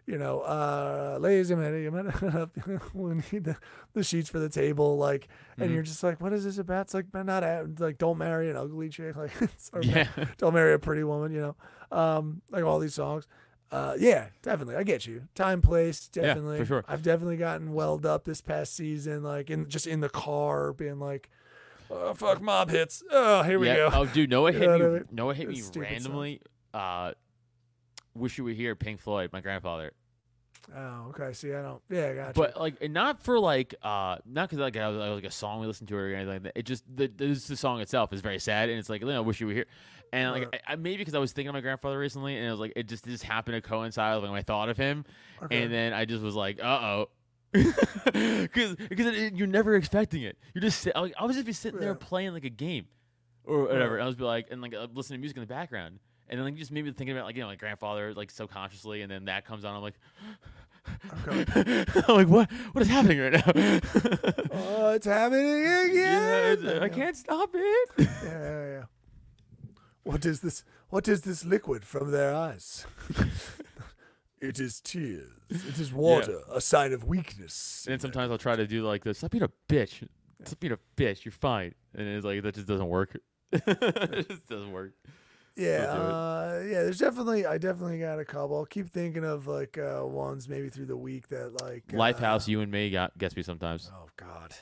[0.08, 2.05] You know, uh, lazy Mary, you might
[2.93, 3.58] we need the,
[3.93, 5.28] the sheets for the table, like,
[5.58, 5.74] and Mm-hmm.
[5.74, 6.84] you're just like, what is this about?
[6.84, 9.32] It's like, not a- like, don't marry an ugly chick, like,
[9.82, 10.08] Yeah.
[10.38, 11.55] don't marry a pretty woman, you know,
[11.97, 13.28] um, like all these songs.
[13.70, 15.24] Uh, yeah, definitely, I get you.
[15.36, 16.60] Time, place, Definitely.
[16.60, 16.66] for definitely.
[16.68, 16.86] sure.
[16.88, 20.99] I've definitely gotten welled up this past season, like in just in the car, being
[20.99, 21.30] like,
[21.91, 23.76] oh, "Fuck, mob hits." Oh, here we yeah.
[23.76, 23.89] go.
[23.91, 24.84] Oh, dude, You hit know me?
[24.84, 25.05] what I mean?
[25.12, 26.41] Know hit It's me randomly?
[26.74, 27.12] Uh,
[28.18, 29.91] Wish you were here, Pink Floyd, my grandfather.
[30.76, 31.32] Oh, okay.
[31.34, 31.82] See, I don't.
[31.89, 32.34] Yeah, I got you.
[32.43, 35.61] But like, not for like, uh, not because like I was, I like a song
[35.61, 36.53] we listened to or anything like that.
[36.57, 39.22] It just the this, the song itself is very sad, and it's like, you know,
[39.22, 39.65] wish you were here.
[40.11, 40.61] And like, Right.
[40.68, 42.74] I, I, maybe because I was thinking of my grandfather recently, and it was like,
[42.76, 45.05] it just just happened to coincide with I thought of him,
[45.43, 45.63] Okay.
[45.63, 47.09] and then I just was like, uh oh.
[47.53, 50.38] Because because you're never expecting it.
[50.53, 52.88] You're just sit, like I was just be sitting there playing like a game
[53.45, 53.95] or whatever.
[53.95, 55.99] And I was be like and like uh, listening to music in the background,
[56.30, 59.11] and then like just maybe thinking about like you know my grandfather like subconsciously, and
[59.11, 59.75] then that comes on.
[59.75, 59.95] I'm like,
[62.07, 63.43] I'm like what what is happening right now?
[64.53, 65.93] oh, it's happening again.
[65.93, 67.89] yeah, it's- I can't stop it.
[67.97, 68.84] Yeah, yeah, yeah.
[70.03, 70.63] What is this?
[70.89, 72.86] What is this liquid from their eyes?
[74.41, 75.30] it is tears.
[75.49, 77.84] It is water, a sign of weakness.
[77.86, 79.17] And then sometimes I'll try to do like this.
[79.17, 80.07] Stop being a bitch.
[80.45, 81.25] Stop being a bitch.
[81.25, 81.73] You're fine.
[81.93, 83.17] And it's like that just doesn't work.
[83.51, 84.93] it just doesn't work.
[85.58, 86.12] Yeah, Don't do it.
[86.12, 86.84] uh, yeah.
[86.84, 88.58] There's definitely, I definitely got a couple.
[88.58, 92.47] I'll keep thinking of like uh, ones maybe through the week that like uh, Lifehouse,
[92.47, 93.91] you and me got gets me sometimes.
[93.93, 94.53] Oh God.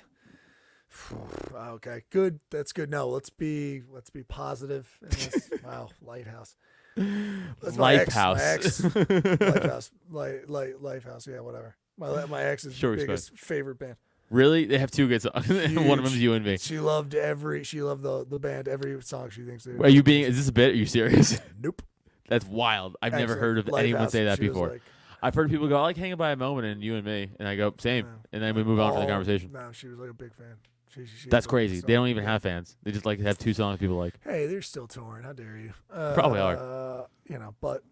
[1.56, 2.40] okay, good.
[2.52, 2.90] That's good.
[2.90, 4.90] No, let's be let's be positive.
[5.66, 6.56] wow, lighthouse.
[6.96, 11.28] That's my ex- ex- Lifehouse, light, light, Lifehouse.
[11.28, 11.76] Yeah, whatever.
[11.98, 13.96] My my ex's Sure, biggest favorite band.
[14.30, 14.66] Really?
[14.66, 15.48] They have two good songs.
[15.48, 15.86] One of Huge.
[16.04, 16.58] them's you and me.
[16.58, 17.64] She loved every.
[17.64, 18.68] She loved the the band.
[18.68, 19.64] Every song she thinks.
[19.64, 20.24] They Are you being?
[20.24, 20.72] Is this a bit?
[20.72, 21.40] Are you serious?
[21.62, 21.82] Nope.
[22.28, 22.98] That's wild.
[23.02, 23.42] I've never Excellent.
[23.42, 24.70] heard of anyone say that she was before.
[24.70, 24.82] like,
[25.22, 27.48] I've heard people go, "I like hanging by a moment," and you and me, and
[27.48, 29.52] I go, "Same," and then we move on to the conversation.
[29.52, 30.56] No, she was like a big fan.
[30.90, 31.82] She, she, she That's crazy.
[31.82, 32.78] They don't even have fans.
[32.84, 34.16] They just like have two songs people like.
[34.24, 35.24] Hey, they're still touring.
[35.24, 35.74] How dare you?
[35.92, 36.58] Uh, Probably are.
[36.58, 37.84] Uh, you know, but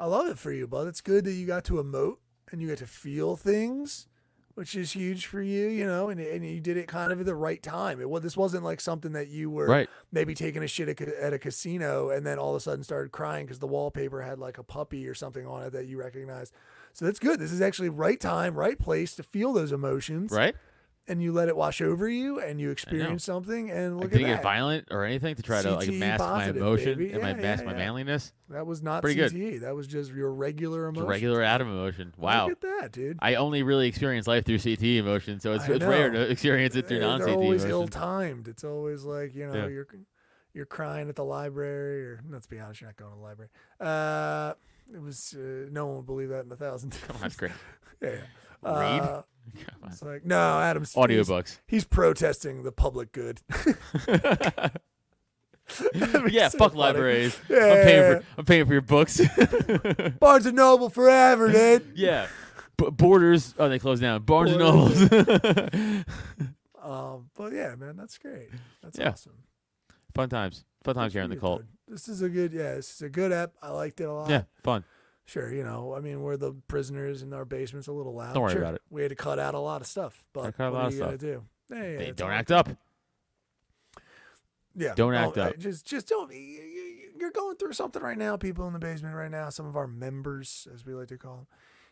[0.00, 0.88] I love it for you, bud.
[0.88, 2.16] It's good that you got to emote
[2.50, 4.08] and you get to feel things
[4.54, 7.26] which is huge for you, you know, and, and you did it kind of at
[7.26, 8.00] the right time.
[8.00, 9.88] It was this wasn't like something that you were Right.
[10.10, 13.12] maybe taking a shit at, at a casino and then all of a sudden started
[13.12, 16.52] crying because the wallpaper had like a puppy or something on it that you recognized.
[16.92, 17.38] So that's good.
[17.40, 20.54] This is actually right time, right place to feel those emotions, Right?
[21.08, 23.70] And you let it wash over you, and you experience something.
[23.70, 24.42] And look didn't at get that.
[24.42, 27.12] violent or anything to try to like CTE mask my emotion baby.
[27.12, 27.78] and my Yeah, mask yeah, my yeah.
[27.78, 28.32] manliness.
[28.50, 29.32] That was not Pretty good.
[29.32, 29.60] CTE.
[29.62, 31.08] That was just your regular It's a emotion.
[31.10, 32.14] regular Adam emotion.
[32.16, 32.48] Wow.
[32.48, 33.18] Look at that, dude.
[33.20, 36.24] I only really experience life through CT emotion, so it's, I it's rare know.
[36.24, 37.70] to experience it through They're- non They're always emotion.
[37.70, 38.48] ill-timed.
[38.48, 39.66] It's always like you know Yeah.
[39.68, 39.86] you're
[40.54, 43.50] you're crying at the library, or let's be honest, you're not going to the library.
[43.80, 44.52] Uh,
[44.94, 46.92] it was uh, no one would believe that in a thousand.
[47.20, 47.52] That's great.
[48.02, 48.08] yeah.
[48.62, 49.00] Read?
[49.00, 49.22] Uh.
[49.86, 51.58] It's like no, Adam's Audiobooks.
[51.66, 53.40] He's, protesting the public good.
[56.28, 56.74] yeah, so fuck funny.
[56.80, 57.38] libraries.
[57.48, 59.20] Yeah, I'm paying for I'm paying for your books.
[60.20, 61.92] Barnes and Noble forever, dude.
[61.94, 62.26] yeah.
[62.76, 63.54] B- Borders.
[63.58, 64.22] Oh, they closed down.
[64.22, 65.10] Barnes and Borders.
[65.10, 66.04] Nobles.
[66.82, 68.48] Um, but yeah, man, that's great.
[68.82, 69.10] That's Yeah.
[69.10, 69.34] awesome.
[70.14, 70.64] fun times.
[70.84, 71.60] Fun times Good here in the cult.
[71.60, 71.68] dude.
[71.86, 73.52] This is a good, yeah, this is a good app.
[73.62, 74.28] I liked it a lot.
[74.30, 74.82] Yeah, fun.
[75.24, 78.34] Sure, you know, I mean, we're the prisoners in our basement's a little loud.
[78.34, 78.82] Don't worry Sure, about it.
[78.90, 80.98] We had to cut out a lot of stuff, but what lot are of you
[80.98, 81.20] gonna stuff.
[81.20, 81.44] do?
[81.70, 82.68] Yeah, They don't act up.
[84.74, 85.58] Yeah, don't Oh, act uh, up.
[85.58, 86.32] Just, just don't.
[86.32, 88.36] You're going through something right now.
[88.36, 89.48] People in the basement right now.
[89.50, 91.46] Some of our members, as we like to call them.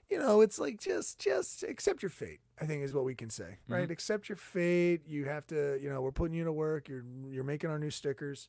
[0.09, 2.41] You know, it's like just, just accept your fate.
[2.61, 3.83] I think is what we can say, right?
[3.85, 3.93] Mm-hmm.
[3.93, 5.03] Accept your fate.
[5.07, 5.78] You have to.
[5.81, 6.89] You know, we're putting you to work.
[6.89, 8.49] You're, you're making our new stickers.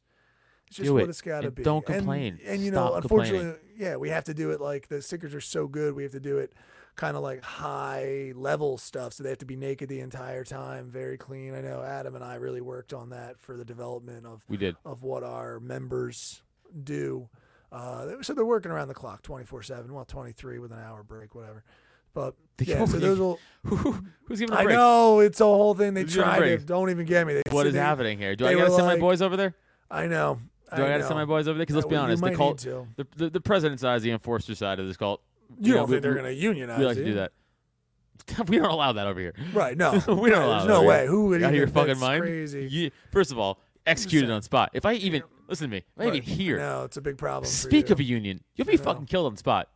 [0.72, 1.64] It's just Do what it, it's got to be.
[1.64, 2.40] don't complain.
[2.46, 5.68] And, you know, unfortunately, yeah, we have to do it like the stickers are so
[5.68, 5.94] good.
[5.96, 6.54] We have to do it
[6.96, 9.12] kind of like high level stuff.
[9.12, 11.54] So they have to be naked the entire time, very clean.
[11.56, 14.78] I know Adam and I really worked on that for the development of We did.
[14.86, 16.42] of what our members
[16.86, 17.28] do.
[17.70, 19.94] Uh, so they're working around the clock, twenty four seven.
[19.94, 21.66] Well, twenty three with an hour break, whatever.
[22.14, 23.40] But They yeah, so those will.
[23.66, 24.76] Who's giving a I break?
[24.78, 25.94] know it's a whole thing.
[25.96, 26.58] They Who's try to.
[26.60, 27.34] Don't even get me.
[27.34, 28.38] They, What is they- happening here?
[28.38, 29.54] Do I gotta were send my boys over there?
[29.90, 30.40] I know.
[30.76, 31.06] Do I, gotta know.
[31.08, 31.64] send my boys over there?
[31.66, 34.12] Because let's Uh, be well, honest, the cult, the, the the president side is the
[34.12, 35.22] enforcer side of this cult.
[35.60, 36.80] You know, don't we- think they're going to unionize?
[36.80, 37.32] We like to do that.
[38.48, 39.34] We don't allow that over here.
[39.52, 39.76] Right?
[39.76, 41.00] No, we don't allow There's no way.
[41.02, 41.08] here.
[41.08, 42.22] Who would Out of your fucking mind?
[42.22, 42.68] Crazy.
[42.70, 44.70] You, first of all, executed on spot.
[44.74, 47.50] If I even listen to me, if I even hear No, it's a big problem.
[47.50, 47.94] speak you.
[47.94, 49.70] of a union, you'll be fucking killed on spot.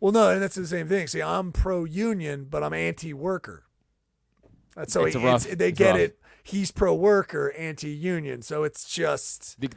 [0.00, 1.06] Well, no, and that's the same thing.
[1.06, 3.64] See, I'm pro-union, but I'm anti-worker.
[4.74, 5.98] That's so It's he- rough- they it's get rough.
[6.00, 6.18] it.
[6.42, 8.42] He's pro-worker, anti-union.
[8.42, 9.68] So it's just They-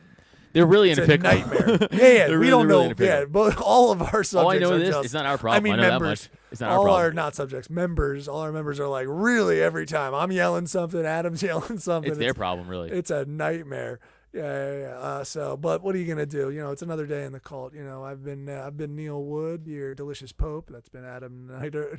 [0.54, 1.30] They're really it's in a a pickle.
[1.32, 1.88] nightmare.
[1.92, 2.28] yeah, yeah.
[2.30, 2.86] We really, don't really know.
[2.86, 3.20] in a pickle.
[3.20, 5.38] Yeah, but all of our subjects All I know are is just, it's not our
[5.38, 5.62] problem.
[5.62, 6.30] I mean, I members.
[6.32, 6.40] much.
[6.52, 6.90] It's not our problem.
[6.92, 8.28] all our not subjects, members.
[8.30, 12.10] All our members are like really every time I'm yelling something, Adam's yelling something.
[12.12, 12.90] It's their problem, really.
[12.92, 14.00] It's a nightmare.
[14.34, 14.88] Yeah, yeah, yeah.
[14.98, 16.50] Uh, so, but what are you gonna do?
[16.50, 17.74] You know, it's another day in the cult.
[17.74, 20.70] You know, I've been uh, I've been Neil Wood, your delicious Pope.
[20.72, 21.98] That's been Adam Nutter.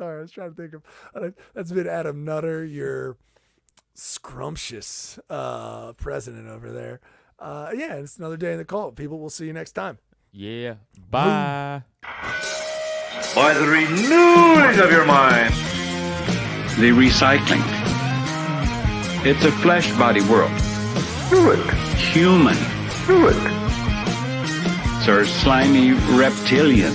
[0.00, 0.82] Sorry, I was trying to think of.
[1.14, 3.18] Uh, that's been Adam Nutter, your
[3.92, 7.00] scrumptious uh, president over there.
[7.38, 8.96] Uh, yeah, it's another day in the cult.
[8.96, 9.98] People, we'll see you next time.
[10.32, 10.76] yeah.
[11.10, 11.82] Bye.
[13.34, 15.52] By the renewing of your mind.
[16.78, 17.60] The recycling.
[19.26, 20.50] It's a flesh body world.
[21.28, 21.70] Do it.
[22.14, 22.56] Human.
[23.06, 23.34] Do it.
[25.04, 26.94] Sir slimy reptilian.